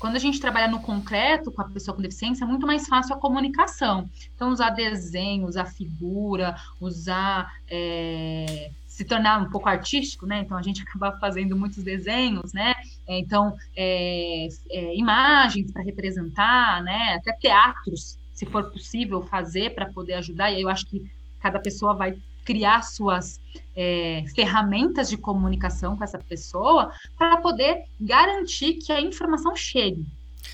[0.00, 3.14] Quando a gente trabalha no concreto com a pessoa com deficiência, é muito mais fácil
[3.14, 4.08] a comunicação.
[4.34, 7.52] Então, usar desenho, usar figura, usar.
[7.70, 10.40] É, se tornar um pouco artístico, né?
[10.40, 12.74] Então, a gente acaba fazendo muitos desenhos, né?
[13.06, 17.14] É, então, é, é, imagens para representar, né?
[17.14, 20.50] Até teatros, se for possível fazer para poder ajudar.
[20.50, 21.04] E eu acho que
[21.40, 22.16] cada pessoa vai
[22.50, 23.40] criar suas
[23.76, 30.04] é, ferramentas de comunicação com essa pessoa para poder garantir que a informação chegue.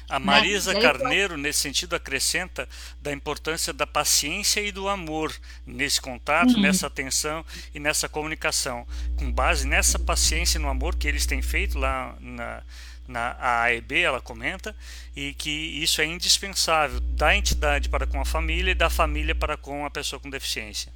[0.07, 0.81] A Marisa né?
[0.81, 2.69] Carneiro, nesse sentido, acrescenta
[3.01, 5.35] da importância da paciência e do amor
[5.67, 6.61] nesse contato, uhum.
[6.61, 7.43] nessa atenção
[7.75, 8.87] e nessa comunicação.
[9.17, 12.63] Com base nessa paciência e no amor que eles têm feito lá na,
[13.09, 14.77] na AEB, ela comenta,
[15.17, 19.57] e que isso é indispensável da entidade para com a família e da família para
[19.57, 20.93] com a pessoa com deficiência.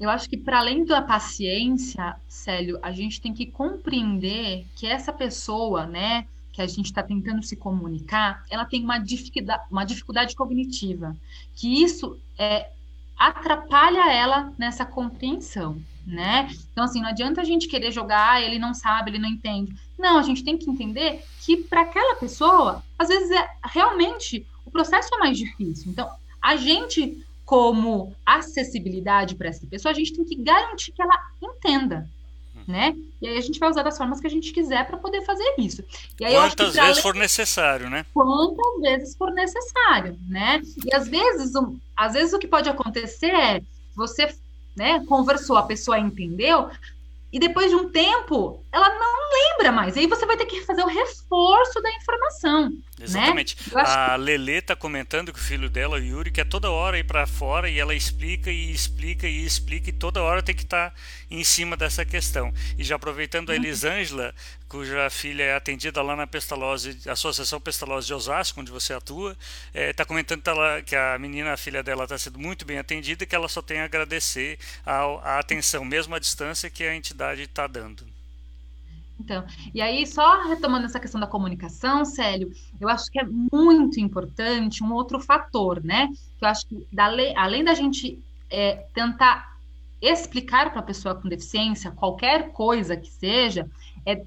[0.00, 5.12] Eu acho que para além da paciência, Célio, a gente tem que compreender que essa
[5.12, 10.34] pessoa, né, que a gente está tentando se comunicar, ela tem uma dificuldade, uma dificuldade
[10.36, 11.16] cognitiva,
[11.54, 12.70] que isso é,
[13.18, 16.48] atrapalha ela nessa compreensão, né?
[16.72, 19.74] Então, assim, não adianta a gente querer jogar, ah, ele não sabe, ele não entende.
[19.98, 24.70] Não, a gente tem que entender que para aquela pessoa, às vezes, é realmente o
[24.70, 25.90] processo é mais difícil.
[25.90, 26.08] Então,
[26.40, 32.06] a gente, como acessibilidade para essa pessoa, a gente tem que garantir que ela entenda,
[32.66, 32.94] né?
[33.22, 35.54] E aí a gente vai usar das formas que a gente quiser para poder fazer
[35.56, 35.82] isso.
[36.20, 37.02] E aí Quantas vezes além...
[37.02, 38.04] for necessário, né?
[38.12, 40.60] Quantas vezes for necessário, né?
[40.84, 43.62] E às vezes, um, às vezes o que pode acontecer é
[43.96, 44.30] você,
[44.76, 46.68] né, conversou, a pessoa entendeu,
[47.32, 49.96] e depois de um tempo, ela não lembra mais.
[49.96, 52.70] Aí você vai ter que fazer o reforço da informação.
[52.70, 52.76] Né?
[53.00, 53.56] Exatamente.
[53.72, 53.82] Né?
[53.82, 54.20] A que...
[54.20, 57.68] Lele está comentando que o filho dela, o Yuri, quer toda hora ir para fora
[57.68, 60.96] e ela explica e explica e explica e toda hora tem que estar tá
[61.30, 62.52] em cima dessa questão.
[62.78, 63.58] E já aproveitando a uhum.
[63.58, 64.34] Elisângela,
[64.68, 69.36] cuja filha é atendida lá na Pestalozzi, Associação Pestalozzi de Osasco, onde você atua,
[69.68, 70.42] está é, tá comentando
[70.84, 73.60] que a menina, a filha dela, está sendo muito bem atendida e que ela só
[73.60, 78.17] tem a agradecer a, a atenção, mesmo à distância, que a entidade está dando.
[79.20, 79.44] Então,
[79.74, 82.50] e aí, só retomando essa questão da comunicação, Célio,
[82.80, 86.08] eu acho que é muito importante um outro fator, né?
[86.38, 86.86] Que eu acho que,
[87.36, 89.58] além da gente é, tentar
[90.00, 93.68] explicar para a pessoa com deficiência qualquer coisa que seja,
[94.06, 94.22] é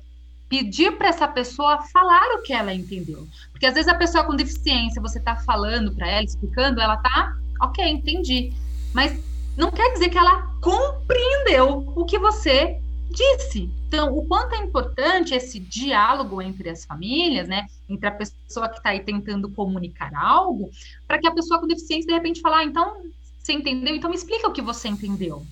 [0.49, 3.25] pedir para essa pessoa falar o que ela entendeu.
[3.51, 7.33] Porque às vezes a pessoa com deficiência, você está falando para ela, explicando, ela tá,
[7.61, 8.51] ok, entendi.
[8.93, 9.17] Mas
[9.55, 12.81] não quer dizer que ela compreendeu o que você
[13.11, 13.69] disse.
[13.87, 18.77] Então, o quanto é importante esse diálogo entre as famílias, né, entre a pessoa que
[18.77, 20.69] está aí tentando comunicar algo,
[21.07, 23.03] para que a pessoa com deficiência de repente falar, ah, então
[23.39, 23.95] você entendeu?
[23.95, 25.45] Então me explica o que você entendeu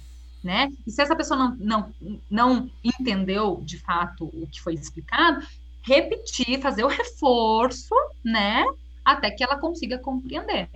[0.43, 0.69] né?
[0.85, 1.93] E se essa pessoa não, não,
[2.29, 5.45] não entendeu de fato o que foi explicado,
[5.81, 8.65] repetir, fazer o reforço, né?
[9.03, 10.69] Até que ela consiga compreender.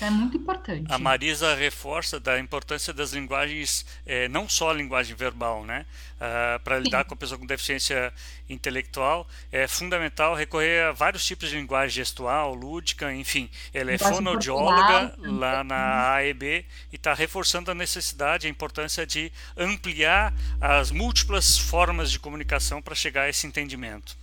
[0.00, 0.92] É muito importante.
[0.92, 5.86] A Marisa reforça da importância das linguagens, eh, não só a linguagem verbal, né?
[6.16, 8.12] Uh, Para lidar com a pessoa com deficiência
[8.48, 13.50] intelectual, é fundamental recorrer a vários tipos de linguagem gestual, lúdica, enfim.
[13.72, 20.32] Ela é fonoaudióloga lá na AEB e está reforçando a necessidade, a importância de ampliar
[20.60, 24.16] as múltiplas formas de comunicação para chegar a esse entendimento.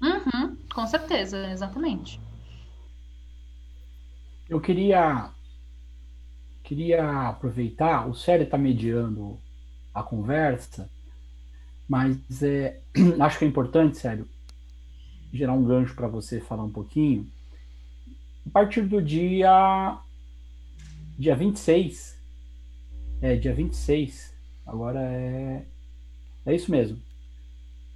[0.00, 2.23] Uhum, com certeza, exatamente.
[4.48, 5.30] Eu queria
[6.62, 9.38] queria aproveitar, o Célio está mediando
[9.92, 10.90] a conversa,
[11.88, 12.80] mas é,
[13.20, 14.28] acho que é importante, Célio,
[15.32, 17.30] gerar um gancho para você falar um pouquinho.
[18.46, 19.98] A partir do dia
[21.18, 22.18] dia 26,
[23.22, 24.34] é, dia 26,
[24.66, 25.64] agora é
[26.46, 27.00] é isso mesmo.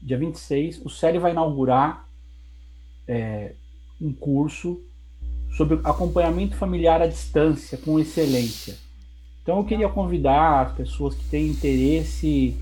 [0.00, 2.08] Dia 26, o Célio vai inaugurar
[3.06, 3.54] é,
[4.00, 4.82] um curso
[5.56, 8.76] sobre acompanhamento familiar à distância com excelência.
[9.42, 12.56] Então eu queria convidar as pessoas que têm interesse,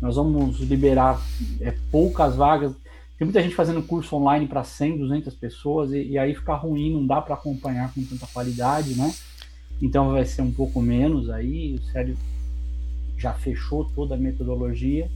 [0.00, 1.20] nós vamos liberar
[1.60, 2.72] é, poucas vagas.
[3.18, 6.92] Tem muita gente fazendo curso online para 100, 200 pessoas e, e aí fica ruim,
[6.92, 9.12] não dá para acompanhar com tanta qualidade, né?
[9.80, 11.74] Então vai ser um pouco menos aí.
[11.74, 12.16] O Sério
[13.18, 15.10] já fechou toda a metodologia.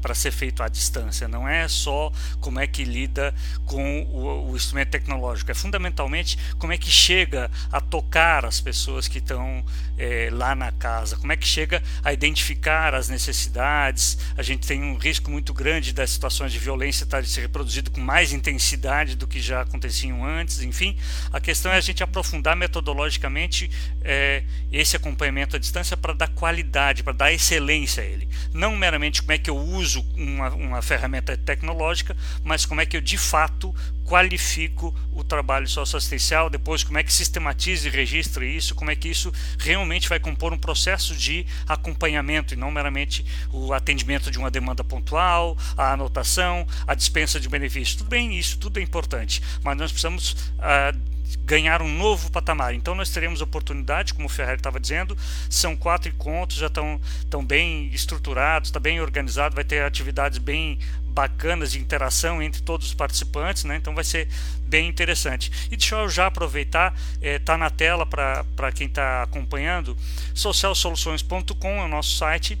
[0.00, 1.26] para ser feito à distância.
[1.26, 3.34] Não é só como é que lida
[3.64, 9.08] com o, o instrumento tecnológico, é fundamentalmente como é que chega a tocar as pessoas
[9.08, 9.64] que estão
[9.96, 13.53] é, lá na casa, como é que chega a identificar as necessidades.
[13.60, 18.00] A gente tem um risco muito grande das situações de violência estarem se reproduzindo com
[18.00, 20.62] mais intensidade do que já aconteciam antes.
[20.62, 20.96] Enfim,
[21.32, 23.70] a questão é a gente aprofundar metodologicamente
[24.02, 24.42] é,
[24.72, 28.28] esse acompanhamento à distância para dar qualidade, para dar excelência a ele.
[28.52, 32.96] Não meramente como é que eu uso uma, uma ferramenta tecnológica, mas como é que
[32.96, 33.74] eu de fato
[34.04, 39.08] qualifico o trabalho socioassistencial, depois como é que sistematiza e registra isso, como é que
[39.08, 44.50] isso realmente vai compor um processo de acompanhamento e não meramente o atendimento de uma
[44.50, 47.96] demanda pontual, a anotação, a dispensa de benefícios.
[47.96, 51.13] Tudo bem, isso tudo é importante, mas nós precisamos uh,
[51.44, 52.74] ganhar um novo patamar.
[52.74, 55.16] Então nós teremos oportunidade, como o Ferrari estava dizendo,
[55.48, 60.78] são quatro encontros, já estão, estão bem estruturados, está bem organizado, vai ter atividades bem
[61.14, 63.76] bacanas de interação entre todos os participantes, né?
[63.76, 64.28] então vai ser
[64.62, 65.50] bem interessante.
[65.70, 69.96] E deixa eu já aproveitar, está eh, é, na tela para quem está acompanhando,
[70.34, 72.58] socialsoluções.com é o nosso site,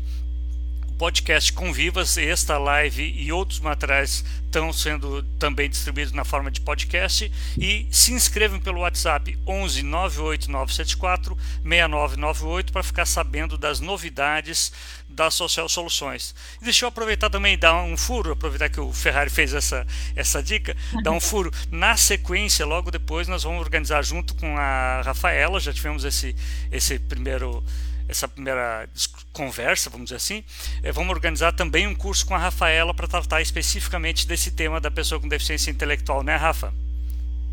[0.98, 7.30] podcast Convivas, esta live e outros materiais estão sendo também distribuídos na forma de podcast
[7.58, 14.72] e se inscrevam pelo WhatsApp 11 98974 6998 para ficar sabendo das novidades
[15.08, 16.34] da Social Soluções.
[16.60, 20.42] E deixa eu aproveitar também dar um furo, aproveitar que o Ferrari fez essa, essa
[20.42, 21.50] dica, dar um furo.
[21.70, 26.34] Na sequência, logo depois, nós vamos organizar junto com a Rafaela, já tivemos esse,
[26.70, 27.64] esse primeiro
[28.08, 28.88] essa primeira
[29.32, 30.44] conversa, vamos dizer assim,
[30.82, 34.90] é, vamos organizar também um curso com a Rafaela para tratar especificamente desse tema da
[34.90, 36.72] pessoa com deficiência intelectual, né, Rafa?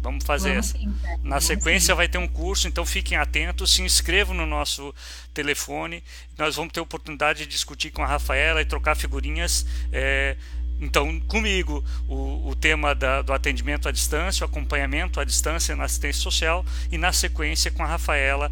[0.02, 0.78] Vamos fazer vamos essa.
[0.78, 0.94] Sim,
[1.24, 1.98] Na sequência sim.
[1.98, 4.94] vai ter um curso, então fiquem atentos, se inscrevam no nosso
[5.34, 6.04] telefone.
[6.38, 9.66] Nós vamos ter oportunidade de discutir com a Rafaela e trocar figurinhas.
[9.92, 10.36] É,
[10.80, 15.84] então, comigo, o, o tema da, do atendimento à distância, o acompanhamento à distância na
[15.84, 18.52] assistência social, e na sequência com a Rafaela,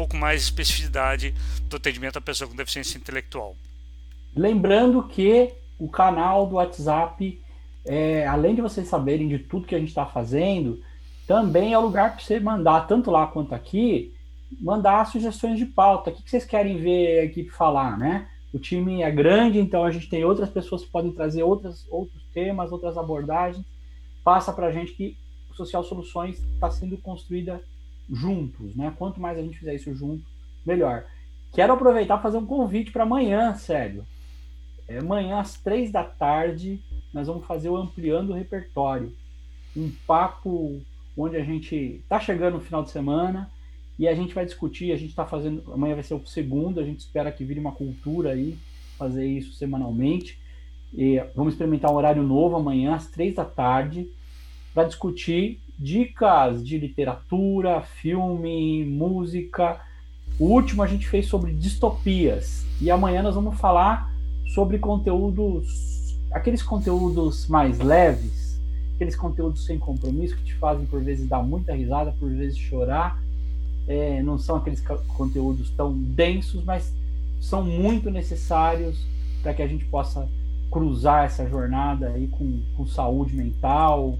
[0.00, 1.34] pouco mais de especificidade
[1.68, 3.54] do atendimento à pessoa com deficiência intelectual.
[4.34, 7.38] Lembrando que o canal do WhatsApp,
[7.84, 10.82] é, além de vocês saberem de tudo que a gente está fazendo,
[11.26, 14.14] também é o lugar para você mandar, tanto lá quanto aqui,
[14.58, 16.08] mandar sugestões de pauta.
[16.08, 18.26] O que vocês querem ver a equipe falar, né?
[18.54, 22.24] O time é grande, então a gente tem outras pessoas que podem trazer outras, outros
[22.32, 23.66] temas, outras abordagens.
[24.24, 25.14] Passa para a gente que
[25.50, 27.62] o Social Soluções está sendo construída
[28.10, 28.92] juntos, né?
[28.96, 30.24] Quanto mais a gente fizer isso junto,
[30.64, 31.04] melhor.
[31.52, 34.04] Quero aproveitar e fazer um convite para amanhã, sério.
[34.88, 36.80] É, amanhã às três da tarde
[37.12, 39.12] nós vamos fazer o ampliando o repertório,
[39.76, 40.80] um papo
[41.16, 43.50] onde a gente tá chegando no final de semana
[43.98, 44.92] e a gente vai discutir.
[44.92, 46.80] A gente está fazendo amanhã vai ser o segundo.
[46.80, 48.56] A gente espera que vire uma cultura aí
[48.96, 50.38] fazer isso semanalmente.
[50.92, 54.08] E vamos experimentar um horário novo amanhã às três da tarde
[54.72, 59.80] para discutir dicas de literatura, filme, música.
[60.38, 64.12] O último a gente fez sobre distopias e amanhã nós vamos falar
[64.54, 68.60] sobre conteúdos, aqueles conteúdos mais leves,
[68.94, 73.18] aqueles conteúdos sem compromisso que te fazem por vezes dar muita risada, por vezes chorar.
[73.88, 74.82] É, não são aqueles
[75.16, 76.94] conteúdos tão densos, mas
[77.40, 79.02] são muito necessários
[79.42, 80.28] para que a gente possa
[80.70, 84.18] cruzar essa jornada aí com, com saúde mental,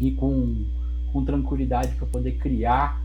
[0.00, 0.64] e com,
[1.12, 3.02] com tranquilidade para poder criar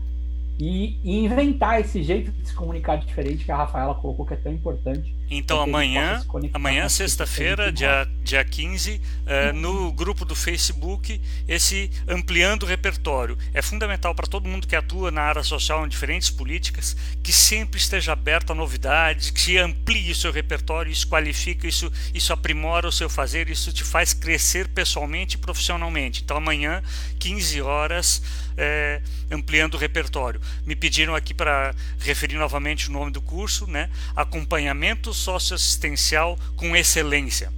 [0.58, 4.36] e, e, inventar esse jeito de se comunicar diferente que a Rafaela colocou que é
[4.36, 5.14] tão importante.
[5.30, 12.64] Então amanhã, amanhã sexta-feira, dia, dia 15, uh, eh, no grupo do Facebook, esse ampliando
[12.64, 13.38] o repertório.
[13.54, 17.78] É fundamental para todo mundo que atua na área social em diferentes políticas que sempre
[17.78, 22.92] esteja aberto a novidades, que amplie o seu repertório, isso qualifica, isso, isso aprimora o
[22.92, 26.22] seu fazer, isso te faz crescer pessoalmente e profissionalmente.
[26.24, 26.82] Então amanhã,
[27.20, 28.20] 15 horas,
[28.56, 29.00] é,
[29.30, 30.40] ampliando o repertório.
[30.66, 33.88] Me pediram aqui para referir novamente o nome do curso, né?
[34.16, 37.52] Acompanhamento socioassistencial com excelência.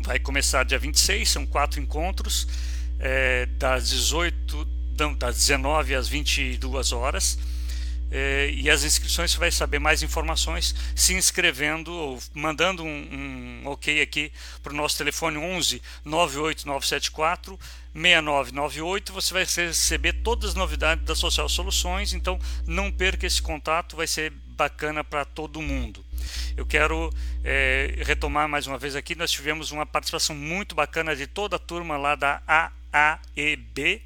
[0.00, 2.46] Vai começar dia 26, são quatro encontros,
[2.98, 4.68] é, das 18,
[4.98, 7.38] não, das 19 às 22 horas.
[8.08, 13.66] É, e as inscrições você vai saber mais informações se inscrevendo ou mandando um, um
[13.66, 14.30] ok aqui
[14.62, 17.58] para o nosso telefone 11 98974
[17.92, 19.12] 6998.
[19.12, 24.06] Você vai receber todas as novidades da Social Soluções, então não perca esse contato, vai
[24.06, 26.05] ser bacana para todo mundo.
[26.56, 27.12] Eu quero
[27.44, 29.14] é, retomar mais uma vez aqui.
[29.14, 34.02] Nós tivemos uma participação muito bacana de toda a turma lá da AAEB,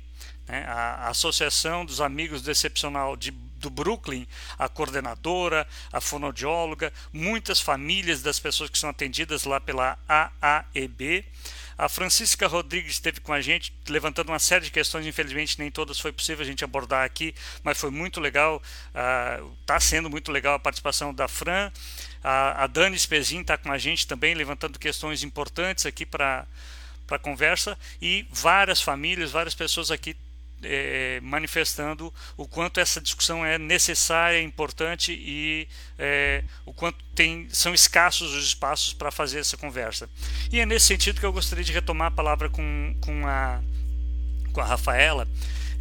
[0.49, 4.27] né, a Associação dos Amigos do Excepcional de do Brooklyn,
[4.59, 11.25] a coordenadora, a fonoaudióloga, muitas famílias das pessoas que são atendidas lá pela AAEB.
[11.77, 15.99] A Francisca Rodrigues esteve com a gente, levantando uma série de questões, infelizmente nem todas
[15.99, 18.63] foi possível a gente abordar aqui, mas foi muito legal,
[19.63, 21.73] está uh, sendo muito legal a participação da Fran.
[22.23, 26.47] A, a Dani Spezin está com a gente também, levantando questões importantes aqui para
[27.11, 30.17] a conversa, e várias famílias, várias pessoas aqui
[30.63, 35.67] é, manifestando o quanto essa discussão é necessária, importante e
[35.99, 40.09] é, o quanto tem, são escassos os espaços para fazer essa conversa.
[40.53, 43.61] E é nesse sentido que eu gostaria de retomar a palavra com, com, a,
[44.53, 45.27] com a Rafaela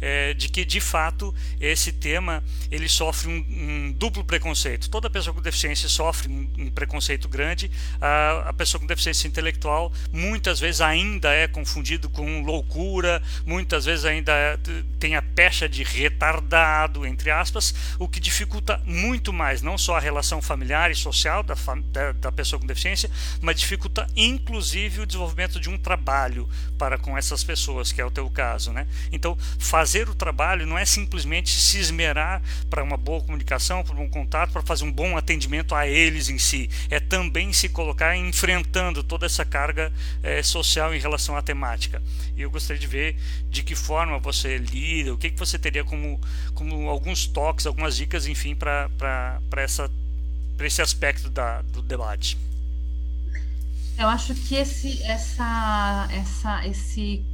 [0.00, 4.88] é, de que de fato esse tema ele sofre um, um, duplo preconceito.
[4.88, 7.70] Toda pessoa com deficiência sofre um, preconceito grande.
[8.00, 14.04] A, a, pessoa com deficiência intelectual muitas vezes ainda é confundido com loucura, muitas vezes
[14.04, 14.58] ainda é,
[14.98, 20.00] tem a pecha de retardado, entre aspas, o que dificulta muito mais não só a
[20.00, 21.54] relação familiar e social da,
[21.92, 26.48] da, da pessoa com deficiência, mas dificulta inclusive o desenvolvimento de um trabalho
[26.78, 28.86] para com essas pessoas, que é o teu caso, né?
[29.12, 33.96] Então, fazer fazer o trabalho não é simplesmente se esmerar para uma boa comunicação, para
[33.96, 36.70] um contato, para fazer um bom atendimento a eles em si.
[36.88, 42.00] É também se colocar enfrentando toda essa carga é, social em relação à temática.
[42.36, 43.16] E eu gostaria de ver
[43.50, 46.20] de que forma você lida, o que, que você teria como,
[46.54, 49.40] como alguns toques, algumas dicas, enfim, para
[50.60, 52.38] esse aspecto da, do debate.
[53.98, 57.24] Eu acho que esse, essa, essa, esse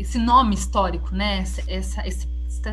[0.00, 1.44] esse nome histórico, né?
[1.68, 2.26] Essa, esse,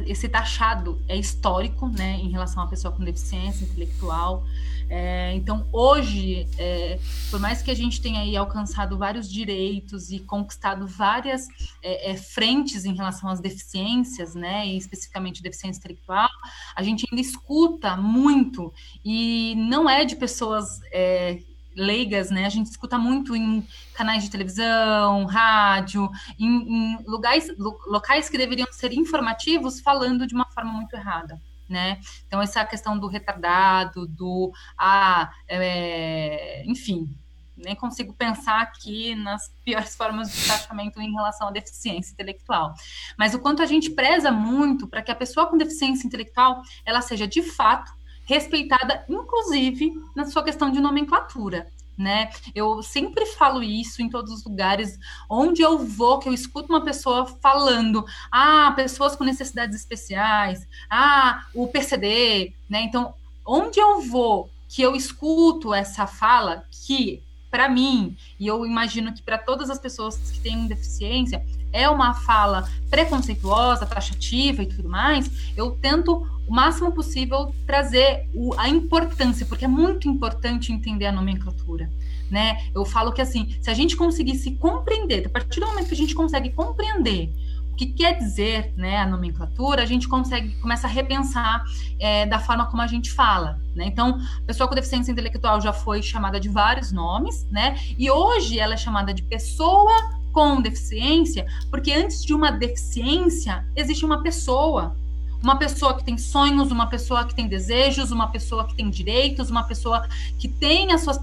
[0.05, 2.17] esse taxado é histórico, né?
[2.21, 4.45] Em relação à pessoa com deficiência intelectual.
[4.89, 6.97] É, então, hoje, é,
[7.29, 11.47] por mais que a gente tenha aí alcançado vários direitos e conquistado várias
[11.83, 16.29] é, é frentes em relação às deficiências, né, e especificamente deficiência intelectual,
[16.73, 18.73] a gente ainda escuta muito
[19.03, 21.41] e não é de pessoas é,
[21.77, 22.45] leigas, né?
[22.45, 26.09] A gente escuta muito em canais de televisão, rádio,
[26.39, 27.47] em, em lugares,
[27.87, 31.39] locais que deveriam ser informativos, falando de uma forma muito errada.
[31.69, 31.99] Né?
[32.25, 37.13] Então, essa questão do retardado, do ah, é, enfim,
[37.57, 42.73] nem consigo pensar aqui nas piores formas de tratamento em relação à deficiência intelectual.
[43.17, 47.01] Mas o quanto a gente preza muito para que a pessoa com deficiência intelectual ela
[47.01, 47.91] seja de fato
[48.27, 51.67] respeitada, inclusive na sua questão de nomenclatura.
[51.97, 52.29] Né?
[52.53, 56.83] Eu sempre falo isso em todos os lugares onde eu vou, que eu escuto uma
[56.83, 62.81] pessoa falando, ah, pessoas com necessidades especiais, ah, o PCD, né?
[62.81, 69.13] Então, onde eu vou que eu escuto essa fala que para mim, e eu imagino
[69.13, 74.89] que para todas as pessoas que têm deficiência, é uma fala preconceituosa, taxativa e tudo
[74.89, 81.05] mais, eu tento o máximo possível trazer o, a importância, porque é muito importante entender
[81.05, 81.89] a nomenclatura.
[82.31, 82.57] Né?
[82.73, 85.97] Eu falo que assim, se a gente conseguisse compreender, a partir do momento que a
[85.97, 87.31] gente consegue compreender
[87.71, 91.63] o que quer dizer né, a nomenclatura, a gente consegue começa a repensar
[91.99, 93.61] é, da forma como a gente fala.
[93.75, 93.85] Né?
[93.85, 97.77] Então, a pessoa com deficiência intelectual já foi chamada de vários nomes, né?
[97.97, 104.05] E hoje ela é chamada de pessoa com deficiência, porque antes de uma deficiência existe
[104.05, 104.95] uma pessoa
[105.41, 109.49] uma pessoa que tem sonhos, uma pessoa que tem desejos, uma pessoa que tem direitos,
[109.49, 110.07] uma pessoa
[110.37, 111.19] que tem as suas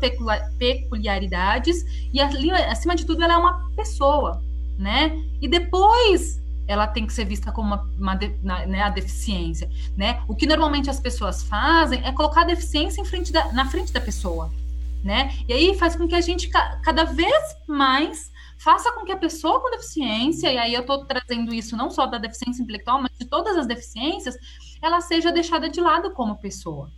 [0.59, 4.43] peculiaridades e acima de tudo ela é uma pessoa,
[4.79, 5.21] né?
[5.41, 8.15] E depois ela tem que ser vista como uma, uma
[8.67, 10.23] né, a deficiência, né?
[10.27, 13.93] O que normalmente as pessoas fazem é colocar a deficiência em frente da, na frente
[13.93, 14.51] da pessoa,
[15.05, 15.33] né?
[15.49, 18.34] E aí faz com que a gente cada vez mais
[18.65, 22.07] faça com que a pessoa com deficiência, e aí eu estou trazendo isso não só
[22.07, 24.35] da deficiência intelectual, mas de todas as deficiências,
[24.81, 26.91] ela seja deixada de lado como pessoa.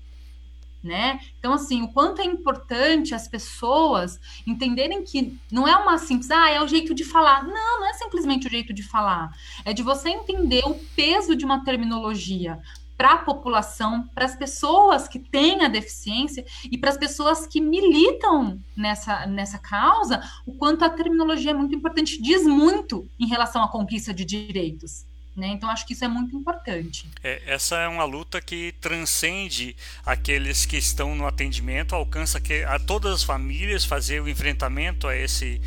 [0.81, 1.19] Né?
[1.41, 6.49] Então, assim, o quanto é importante as pessoas entenderem que não é uma simples, ah,
[6.49, 7.43] é o jeito de falar.
[7.43, 9.33] Não, não é simplesmente o jeito de falar.
[9.65, 12.61] É de você entender o peso de uma terminologia
[12.97, 17.61] para a população, para as pessoas que têm a deficiência e para as pessoas que
[17.61, 23.63] militam nessa, nessa causa, o quanto a terminologia é muito importante, diz muito em relação
[23.63, 25.05] à conquista de direitos.
[25.37, 25.49] Né?
[25.49, 27.07] Então, acho que isso é muito importante.
[27.23, 32.79] É, essa é uma luta que transcende aqueles que estão no atendimento, alcança que, a
[32.79, 35.61] todas as famílias fazer o enfrentamento a esse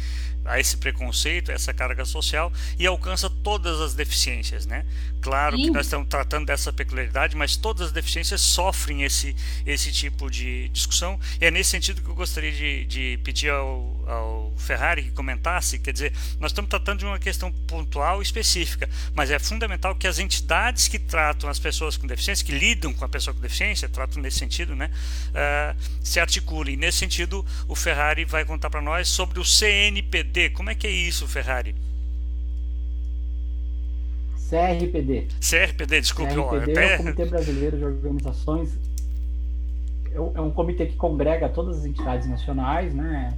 [0.50, 4.86] a esse preconceito, a essa carga social e alcança todas as deficiências, né?
[5.22, 5.64] Claro Sim.
[5.64, 9.36] que nós estamos tratando dessa peculiaridade, mas todas as deficiências sofrem esse,
[9.66, 14.04] esse tipo de discussão e é nesse sentido que eu gostaria de, de pedir ao,
[14.08, 19.30] ao Ferrari que comentasse, quer dizer, nós estamos tratando de uma questão pontual específica, mas
[19.30, 23.10] é fundamental que as entidades que tratam as pessoas com deficiência, que lidam com a
[23.10, 24.90] pessoa com deficiência, tratam nesse sentido, né,
[25.30, 26.76] uh, se articulem.
[26.76, 30.39] Nesse sentido, o Ferrari vai contar para nós sobre o CNPD.
[30.48, 31.76] Como é que é isso, Ferrari?
[34.50, 35.28] CRPD.
[35.42, 36.34] CRPD, desculpe.
[36.34, 38.78] CRPD é o Comitê Brasileiro de Organizações.
[40.14, 43.36] É um comitê que congrega todas as entidades nacionais, né?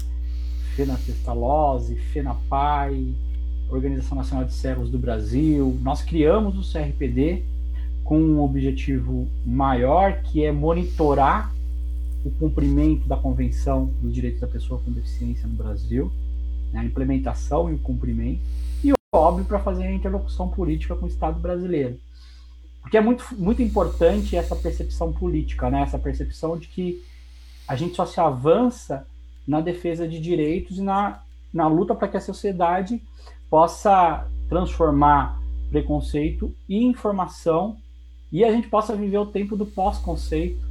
[0.76, 3.14] FENAFESTALOSE, FENAPAI,
[3.69, 5.78] Organização Nacional de Cegos do Brasil.
[5.82, 7.44] Nós criamos o CRPD
[8.03, 11.53] com um objetivo maior, que é monitorar
[12.23, 16.11] o cumprimento da Convenção dos Direitos da Pessoa com Deficiência no Brasil,
[16.72, 18.41] né, a implementação e o cumprimento,
[18.84, 21.99] e óbvio para fazer a interlocução política com o Estado brasileiro.
[22.81, 27.03] Porque é muito, muito importante essa percepção política, né, essa percepção de que
[27.68, 29.06] a gente só se avança
[29.48, 31.22] na defesa de direitos e na,
[31.53, 33.02] na luta para que a sociedade
[33.49, 35.39] possa transformar
[35.69, 37.77] preconceito e informação
[38.31, 40.65] e a gente possa viver o tempo do pós-conceito,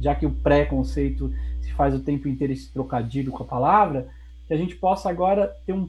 [0.00, 4.08] já que o pré-conceito se faz o tempo inteiro esse trocadilho com a palavra,
[4.46, 5.88] que a gente possa agora ter um,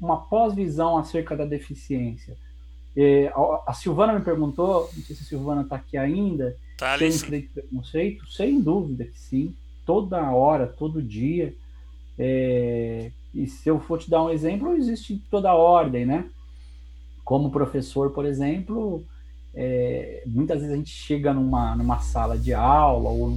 [0.00, 2.36] uma pós-visão acerca da deficiência.
[2.96, 6.98] É, a, a Silvana me perguntou, não sei se a Silvana está aqui ainda, tá
[6.98, 9.54] se eu preconceito, sem dúvida que sim,
[9.86, 11.54] toda hora, todo dia.
[12.18, 16.28] É, e se eu for te dar um exemplo, existe toda a ordem, né?
[17.24, 19.04] Como professor, por exemplo,
[19.54, 23.30] é, muitas vezes a gente chega numa, numa sala de aula ou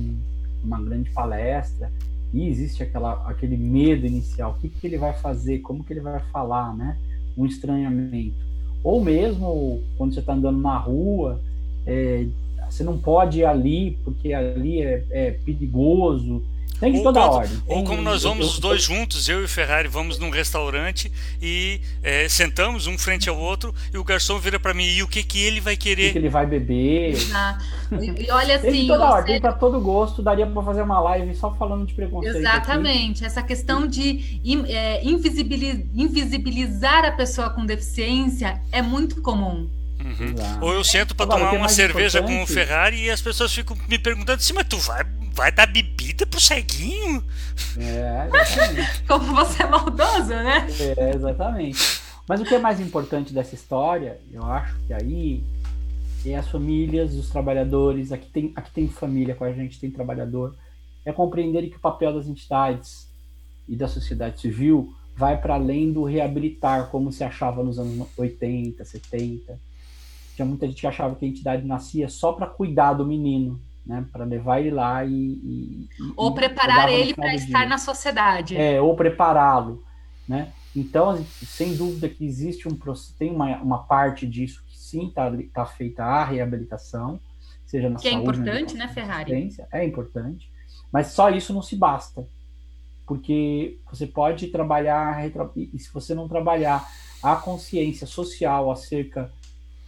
[0.64, 1.92] numa grande palestra
[2.34, 6.00] e existe aquela, aquele medo inicial, o que, que ele vai fazer, como que ele
[6.00, 6.98] vai falar, né?
[7.38, 8.38] Um estranhamento.
[8.84, 11.42] Ou mesmo quando você está andando na rua,
[11.86, 12.26] é,
[12.70, 16.44] você não pode ir ali porque ali é, é perigoso,
[16.82, 17.62] tem de ou toda quando, ordem.
[17.68, 21.80] Ou como nós vamos os dois juntos, eu e o Ferrari, vamos num restaurante e
[22.02, 25.22] é, sentamos um frente ao outro e o garçom vira para mim e o que
[25.22, 26.10] que ele vai querer?
[26.10, 27.12] O que, ele vai beber?
[27.12, 27.64] Exato.
[27.92, 31.36] E, olha assim, tem toda ordem, tem para todo gosto, daria para fazer uma live
[31.36, 32.38] só falando de preconceito.
[32.38, 33.18] Exatamente.
[33.18, 33.26] Aqui.
[33.26, 39.70] Essa questão de é, invisibilizar a pessoa com deficiência é muito comum.
[40.04, 40.62] Uhum.
[40.62, 44.00] Ou eu sento para tomar uma cerveja com o Ferrari e as pessoas ficam me
[44.00, 47.24] perguntando assim, mas tu vai vai dar bebida pro ceguinho?
[47.78, 49.04] É, exatamente.
[49.08, 50.68] Como você é maldoso, né?
[50.98, 52.02] É, exatamente.
[52.28, 55.44] Mas o que é mais importante dessa história, eu acho que aí
[56.26, 60.56] é as famílias, os trabalhadores, aqui tem, aqui tem família com a gente, tem trabalhador,
[61.04, 63.10] é compreender que o papel das entidades
[63.68, 68.84] e da sociedade civil vai para além do reabilitar, como se achava nos anos 80,
[68.86, 69.60] 70.
[70.42, 74.04] Tinha muita gente que achava que a entidade nascia só para cuidar do menino, né,
[74.12, 75.88] para levar ele lá e, e
[76.18, 78.58] ou preparar ele para estar na sociedade.
[78.58, 79.84] É, ou prepará-lo,
[80.28, 80.52] né?
[80.76, 82.76] Então, sem dúvida que existe um
[83.20, 87.20] tem uma, uma parte disso que sim está tá feita a reabilitação,
[87.64, 89.50] seja na que é saúde, é importante, né, Ferrari?
[89.72, 90.50] É importante,
[90.92, 92.26] mas só isso não se basta,
[93.06, 95.24] porque você pode trabalhar
[95.56, 96.84] e se você não trabalhar
[97.22, 99.32] a consciência social acerca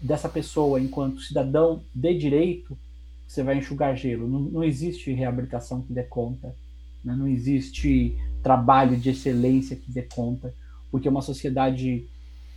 [0.04, 2.78] dessa pessoa enquanto cidadão de direito,
[3.26, 4.28] você vai enxugar gelo.
[4.28, 6.54] Não, não existe reabilitação que dê conta,
[7.04, 7.16] né?
[7.16, 10.54] não existe trabalho de excelência que dê conta,
[10.92, 12.06] porque uma sociedade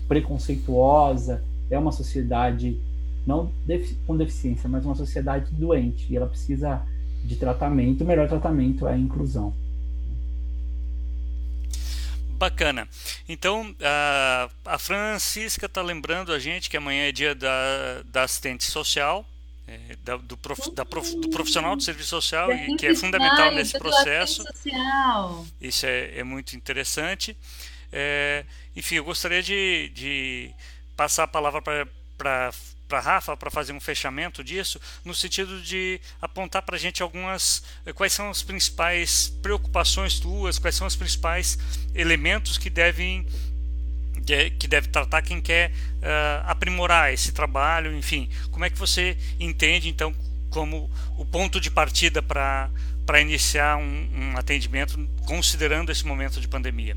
[0.09, 2.81] preconceituosa é uma sociedade
[3.25, 3.51] não
[4.07, 6.85] com deficiência, mas uma sociedade doente e ela precisa
[7.25, 8.03] de tratamento.
[8.03, 9.55] O melhor tratamento é a inclusão.
[12.37, 12.89] Bacana.
[13.29, 18.65] Então, a, a Francisca está lembrando a gente que amanhã é dia da, da assistente
[18.65, 19.27] social
[19.67, 23.51] é, da, do, prof, da prof, do, profissional do serviço social e que é fundamental
[23.53, 24.45] nesse processo.
[25.61, 27.37] Isso é, é, muito interessante.
[27.93, 28.45] É,
[28.77, 30.51] enfim, eu gostaria de, de
[30.97, 31.61] passar a palavra
[32.17, 32.53] para
[32.89, 37.63] para Rafa para fazer um fechamento disso, no sentido de apontar para a gente algumas
[37.95, 41.59] quais são as principais preocupações tuas, quais são os principais
[41.95, 43.27] elementos que devem
[44.59, 48.29] que deve tratar quem quer uh, aprimorar esse trabalho, enfim.
[48.51, 50.13] Como é que você entende, então,
[50.51, 52.71] como o ponto de partida para
[53.21, 56.97] iniciar um, um atendimento, considerando esse momento de pandemia?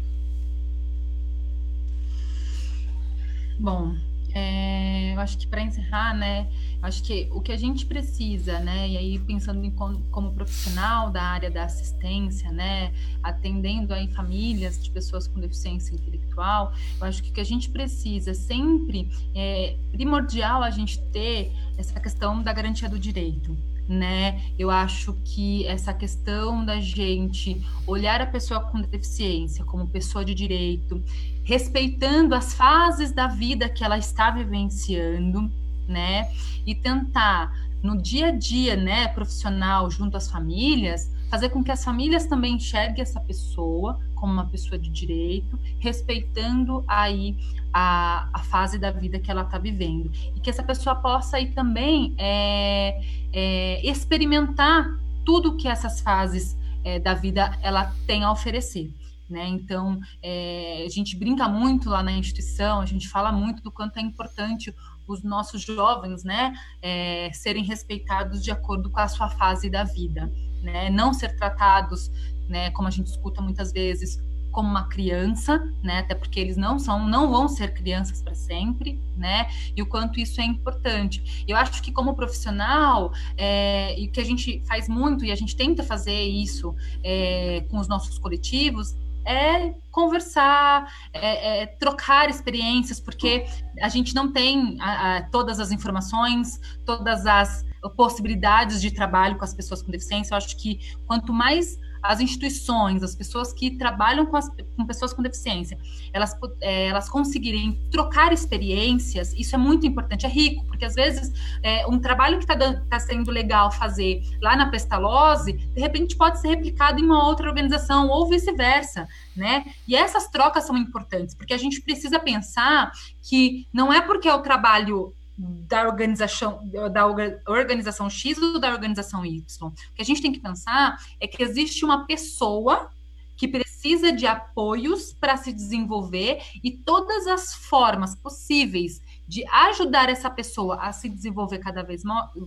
[3.59, 3.95] Bom,
[4.33, 6.49] é, eu acho que para encerrar, né,
[6.81, 11.09] acho que o que a gente precisa, né, e aí pensando em como, como, profissional
[11.09, 12.93] da área da assistência, né,
[13.23, 17.69] atendendo aí famílias de pessoas com deficiência intelectual, eu acho que o que a gente
[17.69, 23.57] precisa sempre é primordial a gente ter essa questão da garantia do direito,
[23.89, 24.39] né?
[24.57, 30.35] Eu acho que essa questão da gente olhar a pessoa com deficiência como pessoa de
[30.35, 31.03] direito,
[31.43, 35.51] respeitando as fases da vida que ela está vivenciando,
[35.87, 36.29] né?
[36.67, 37.51] E tentar
[37.81, 42.55] no dia a dia, né, profissional, junto às famílias, fazer com que as famílias também
[42.55, 47.37] enxerguem essa pessoa como uma pessoa de direito, respeitando aí
[47.73, 50.11] a, a fase da vida que ela está vivendo.
[50.35, 53.01] E que essa pessoa possa aí também é,
[53.31, 58.93] é, experimentar tudo que essas fases é, da vida ela tem a oferecer.
[59.29, 59.47] Né?
[59.47, 63.97] Então, é, a gente brinca muito lá na instituição, a gente fala muito do quanto
[63.97, 64.73] é importante
[65.07, 70.31] os nossos jovens, né, é, serem respeitados de acordo com a sua fase da vida,
[70.61, 72.11] né, não ser tratados,
[72.49, 74.19] né, como a gente escuta muitas vezes,
[74.51, 78.99] como uma criança, né, até porque eles não são, não vão ser crianças para sempre,
[79.15, 81.45] né, e o quanto isso é importante.
[81.47, 85.55] Eu acho que como profissional, é, e que a gente faz muito e a gente
[85.55, 88.95] tenta fazer isso é, com os nossos coletivos
[89.25, 93.45] é conversar, é, é, trocar experiências, porque
[93.79, 97.63] a gente não tem a, a, todas as informações, todas as
[97.95, 100.33] possibilidades de trabalho com as pessoas com deficiência.
[100.33, 105.13] Eu acho que quanto mais as instituições, as pessoas que trabalham com, as, com pessoas
[105.13, 105.77] com deficiência,
[106.13, 111.31] elas, é, elas conseguirem trocar experiências, isso é muito importante, é rico, porque às vezes
[111.63, 116.39] é, um trabalho que está tá sendo legal fazer lá na Pestalozzi, de repente pode
[116.39, 119.65] ser replicado em uma outra organização, ou vice-versa, né?
[119.87, 124.33] E essas trocas são importantes, porque a gente precisa pensar que não é porque é
[124.33, 126.59] o trabalho da organização
[126.91, 127.07] da
[127.47, 129.41] organização X ou da organização Y.
[129.67, 132.89] O que a gente tem que pensar é que existe uma pessoa
[133.37, 140.27] que precisa de apoios para se desenvolver e todas as formas possíveis de ajudar essa
[140.27, 142.01] pessoa a se desenvolver cada vez,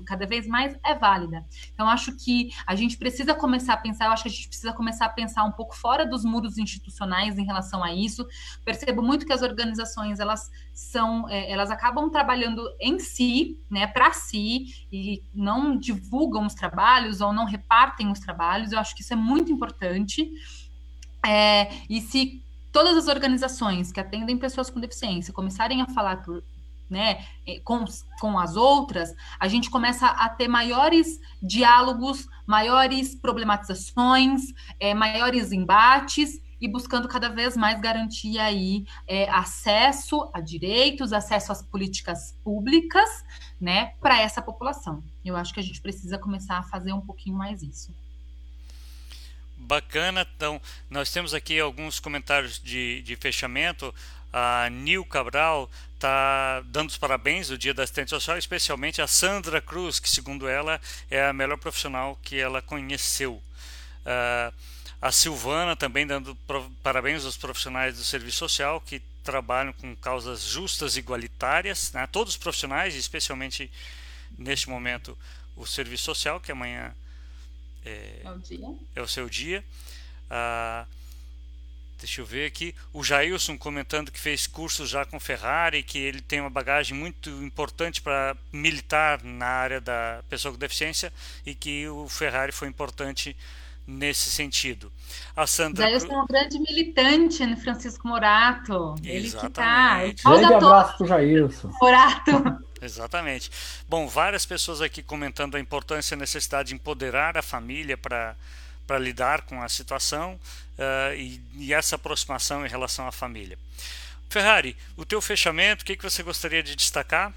[0.04, 1.46] cada vez mais é válida.
[1.72, 4.72] Então, acho que a gente precisa começar a pensar, eu acho que a gente precisa
[4.72, 8.26] começar a pensar um pouco fora dos muros institucionais em relação a isso.
[8.64, 14.12] Percebo muito que as organizações, elas são, é, elas acabam trabalhando em si, né, para
[14.12, 18.72] si, e não divulgam os trabalhos ou não repartem os trabalhos.
[18.72, 20.28] Eu acho que isso é muito importante.
[21.24, 22.42] É, e se
[22.72, 26.42] todas as organizações que atendem pessoas com deficiência começarem a falar por,
[26.92, 27.24] né,
[27.64, 27.84] com,
[28.20, 34.42] com as outras, a gente começa a ter maiores diálogos, maiores problematizações,
[34.78, 41.50] é, maiores embates e buscando cada vez mais garantir aí é, acesso a direitos, acesso
[41.50, 43.08] às políticas públicas,
[43.58, 45.02] né, para essa população.
[45.24, 47.92] Eu acho que a gente precisa começar a fazer um pouquinho mais isso.
[49.56, 50.60] Bacana, então
[50.90, 53.94] nós temos aqui alguns comentários de, de fechamento.
[54.32, 59.60] A Nil Cabral está dando os parabéns do Dia da Assistente Social, especialmente a Sandra
[59.60, 60.80] Cruz, que segundo ela
[61.10, 63.34] é a melhor profissional que ela conheceu.
[63.34, 64.52] Uh,
[65.00, 66.36] a Silvana também dando
[66.82, 72.06] parabéns aos profissionais do serviço social que trabalham com causas justas e igualitárias, né?
[72.06, 73.70] todos os profissionais, especialmente
[74.38, 75.16] neste momento
[75.56, 76.94] o serviço social, que amanhã
[77.84, 78.22] é,
[78.94, 79.64] é, o, é seu dia.
[80.30, 81.01] Uh,
[82.02, 82.74] Deixa eu ver aqui.
[82.92, 87.30] O Jailson comentando que fez curso já com Ferrari, que ele tem uma bagagem muito
[87.44, 91.12] importante para militar na área da pessoa com deficiência
[91.46, 93.36] e que o Ferrari foi importante
[93.86, 94.92] nesse sentido.
[95.36, 98.96] A Sandra Jailson é um grande militante no Francisco Morato.
[99.04, 100.14] Ele Exatamente.
[100.16, 100.30] que tá.
[100.30, 101.70] Grande abraço para o Jailson.
[101.80, 102.30] Morato.
[102.82, 103.48] Exatamente.
[103.88, 108.34] Bom, várias pessoas aqui comentando a importância e a necessidade de empoderar a família para
[108.92, 113.56] para lidar com a situação uh, e, e, essa aproximação em relação à família.
[114.28, 117.32] Ferrari, o teu fechamento, o que, que você gostaria de destacar?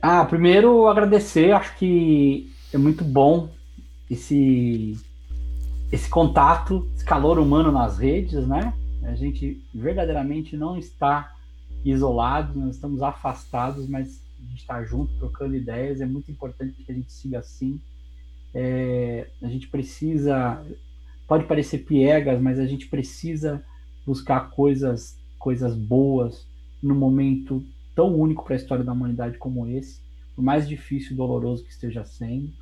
[0.00, 3.52] Ah, primeiro agradecer, acho que é muito bom
[4.10, 4.98] esse
[5.92, 8.72] esse contato, esse calor humano nas redes, né?
[9.02, 11.30] A gente verdadeiramente não está
[11.84, 16.00] isolado, nós estamos afastados, mas a gente está junto, trocando ideias.
[16.00, 17.78] É muito importante que a gente siga assim.
[18.60, 20.60] É, a gente precisa,
[21.28, 23.64] pode parecer piegas, mas a gente precisa
[24.04, 26.44] buscar coisas, coisas boas
[26.82, 27.64] num momento
[27.94, 30.00] tão único para a história da humanidade como esse,
[30.34, 32.52] por mais difícil e doloroso que esteja sendo.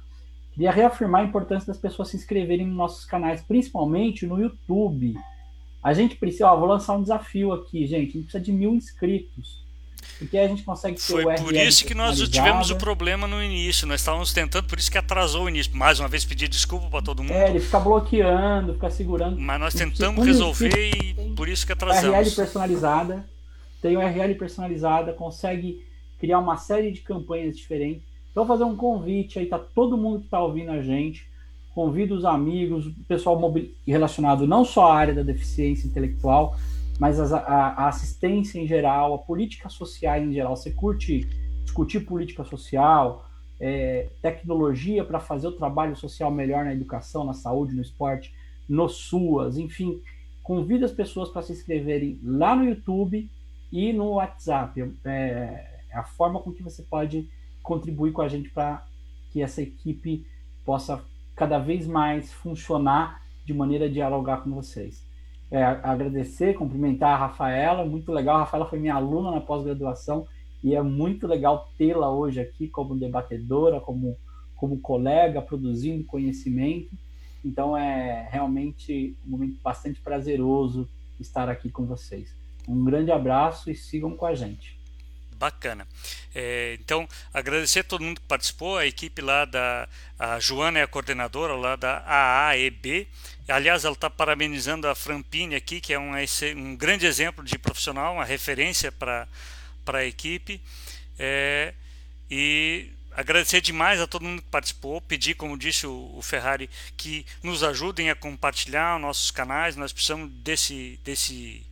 [0.53, 5.15] Queria reafirmar a importância das pessoas se inscreverem nos nossos canais, principalmente no YouTube.
[5.83, 8.11] A gente precisa, ó, vou lançar um desafio aqui, gente.
[8.11, 9.66] A gente precisa de mil inscritos.
[10.19, 13.43] Porque a gente consegue ter Foi o por isso que nós tivemos o problema no
[13.43, 13.87] início.
[13.87, 15.77] Nós estávamos tentando, por isso que atrasou o início.
[15.77, 17.35] Mais uma vez pedir desculpa para todo mundo.
[17.35, 19.39] É, ele fica bloqueando, fica segurando.
[19.39, 22.17] Mas nós tentamos resolver e por isso que atrasamos.
[22.17, 23.29] URL personalizada,
[23.83, 25.85] tem URL personalizada, consegue
[26.19, 28.03] criar uma série de campanhas diferentes.
[28.31, 31.27] Então, vou fazer um convite aí, tá todo mundo que está ouvindo a gente.
[31.75, 33.39] Convido os amigos, o pessoal
[33.87, 36.57] relacionado não só à área da deficiência intelectual,
[36.99, 40.57] mas a, a, assistência em geral, a política social em geral.
[40.57, 41.27] Você curte
[41.63, 43.29] discutir política social,
[43.61, 48.33] é, tecnologia para fazer o trabalho social melhor na educação, na saúde, no esporte,
[48.69, 50.01] no SUAS, enfim.
[50.43, 53.31] Convida as pessoas para se inscreverem lá no YouTube
[53.71, 54.81] e no WhatsApp.
[55.05, 55.11] É,
[55.91, 57.29] é a forma com que você pode
[57.63, 58.87] contribuir com a gente para
[59.31, 60.25] que essa equipe
[60.65, 61.05] possa
[61.35, 65.06] cada vez mais funcionar de maneira a dialogar com vocês
[65.51, 68.37] é, agradecer, cumprimentar a Rafaela, muito legal.
[68.37, 70.27] A Rafaela foi minha aluna na pós-graduação
[70.63, 74.17] e é muito legal tê-la hoje aqui como debatedora, como,
[74.57, 76.91] como colega, produzindo conhecimento.
[77.45, 80.89] Então é realmente um momento bastante prazeroso
[81.21, 82.35] estar aqui com vocês.
[82.69, 84.76] Um grande abraço e sigam com a gente.
[85.37, 85.87] Bacana.
[86.35, 89.89] É, então, agradecer a todo mundo que participou, a equipe lá da.
[90.19, 93.07] A Joana é a coordenadora lá da AAEB.
[93.49, 96.13] Aliás, ela está parabenizando a Frampini aqui, que é um,
[96.57, 99.29] um grande exemplo de profissional, uma referência para
[99.87, 100.61] a equipe.
[101.19, 101.75] É,
[102.31, 107.25] e agradecer demais a todo mundo que participou, pedir, como disse o, o, Ferrari, que
[107.43, 109.77] nos ajudem a compartilhar nossos canais.
[109.77, 111.65] Nós precisamos desse, desse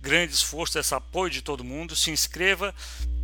[0.00, 1.94] grande esforço, desse apoio de todo mundo.
[1.94, 2.74] Se inscreva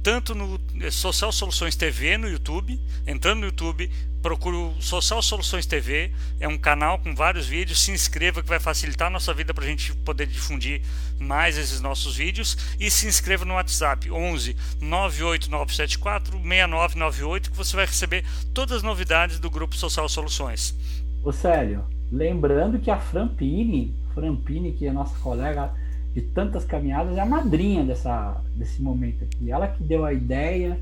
[0.07, 3.91] tanto no eh, Social Soluções TV no YouTube, entrando no YouTube,
[4.23, 8.61] procure o Social Soluções TV, é um canal com vários vídeos, se inscreva que vai
[8.61, 10.81] facilitar a nossa vida para a gente poder difundir
[11.19, 17.87] mais esses nossos vídeos e se inscreva no WhatsApp 11 98974 6998 que você vai
[17.87, 18.25] receber
[18.55, 20.73] todas as novidades do grupo Social Soluções.
[21.25, 25.73] Ô Célio, lembrando que a Frampini, Frampini que é nossa colega
[26.17, 29.51] de tantas caminhadas, é a madrinha dessa, desse momento aqui.
[29.51, 30.81] Ela que deu a ideia,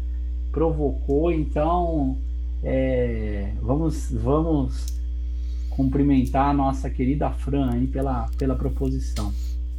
[0.53, 2.17] provocou, então
[2.63, 4.97] é, vamos, vamos
[5.71, 9.35] cumprimentar a nossa querida Fran aí pela, pela proposição.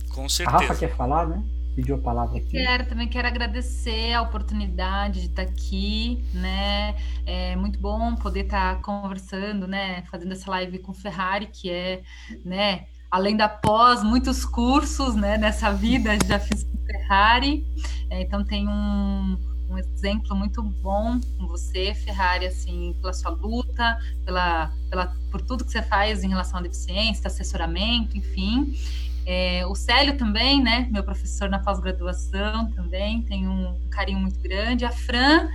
[0.10, 0.58] Com certeza.
[0.58, 1.42] A Rafa quer falar, né?
[1.74, 2.52] Pediu a palavra aqui.
[2.52, 6.96] Quero, também quero agradecer a oportunidade de estar aqui, né?
[7.26, 10.04] É muito bom poder estar conversando, né?
[10.12, 12.02] Fazendo essa live com o Ferrari, que é,
[12.44, 12.88] né?
[13.16, 17.66] Além da pós, muitos cursos né, nessa vida, já fiz com Ferrari,
[18.10, 19.38] é, então tem um,
[19.70, 25.64] um exemplo muito bom com você, Ferrari, assim, pela sua luta, pela, pela, por tudo
[25.64, 28.78] que você faz em relação à deficiência, assessoramento, enfim.
[29.26, 34.84] É, o Célio também, né, meu professor na pós-graduação também, tem um carinho muito grande.
[34.84, 35.48] A Fran,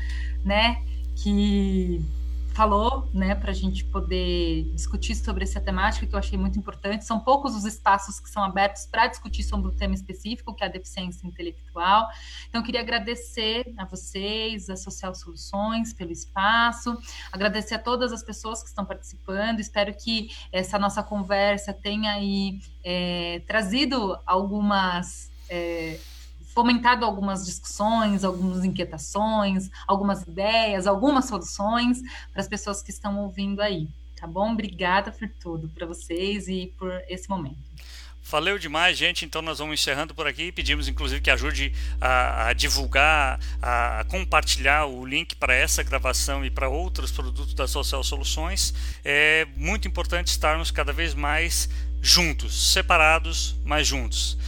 [0.42, 0.82] né,
[1.14, 2.02] que
[2.52, 7.04] falou, né, para a gente poder discutir sobre essa temática que eu achei muito importante.
[7.04, 10.66] São poucos os espaços que são abertos para discutir sobre um tema específico, que é
[10.66, 12.08] a deficiência intelectual.
[12.48, 16.98] Então, queria agradecer a vocês, a Social Soluções, pelo espaço,
[17.32, 19.60] agradecer a todas as pessoas que estão participando.
[19.60, 25.30] Espero que essa nossa conversa tenha aí é, trazido algumas.
[25.48, 25.98] É,
[26.54, 32.00] fomentado algumas discussões, algumas inquietações, algumas ideias, algumas soluções
[32.32, 33.88] para as pessoas que estão ouvindo aí.
[34.18, 34.52] Tá bom?
[34.52, 37.70] Obrigada por tudo, para vocês e por esse momento.
[38.22, 39.24] Valeu demais, gente.
[39.24, 40.52] Então nós vamos encerrando por aqui.
[40.52, 46.44] Pedimos inclusive que ajude a, a divulgar, a, a, compartilhar o link para essa gravação
[46.44, 48.74] e para outros produtos da Social Soluções.
[49.02, 51.68] É muito importante estarmos cada vez mais
[52.02, 54.38] juntos, separados, mas juntos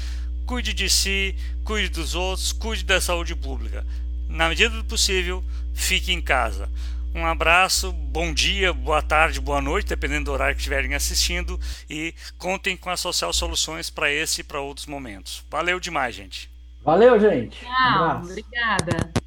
[0.53, 1.35] cuide de si,
[1.65, 3.87] cuide dos outros, cuide da saúde pública.
[4.29, 5.43] Na medida do possível,
[5.73, 6.69] fique em casa.
[7.15, 11.59] Um abraço, bom dia, boa tarde, boa noite, dependendo do horário que estiverem assistindo,
[11.89, 15.43] e contem com a Social Soluções para esse e para outros momentos.
[15.51, 16.51] Valeu demais, gente.
[16.85, 17.59] Valeu, gente.
[17.59, 19.22] Tchau, um obrigada.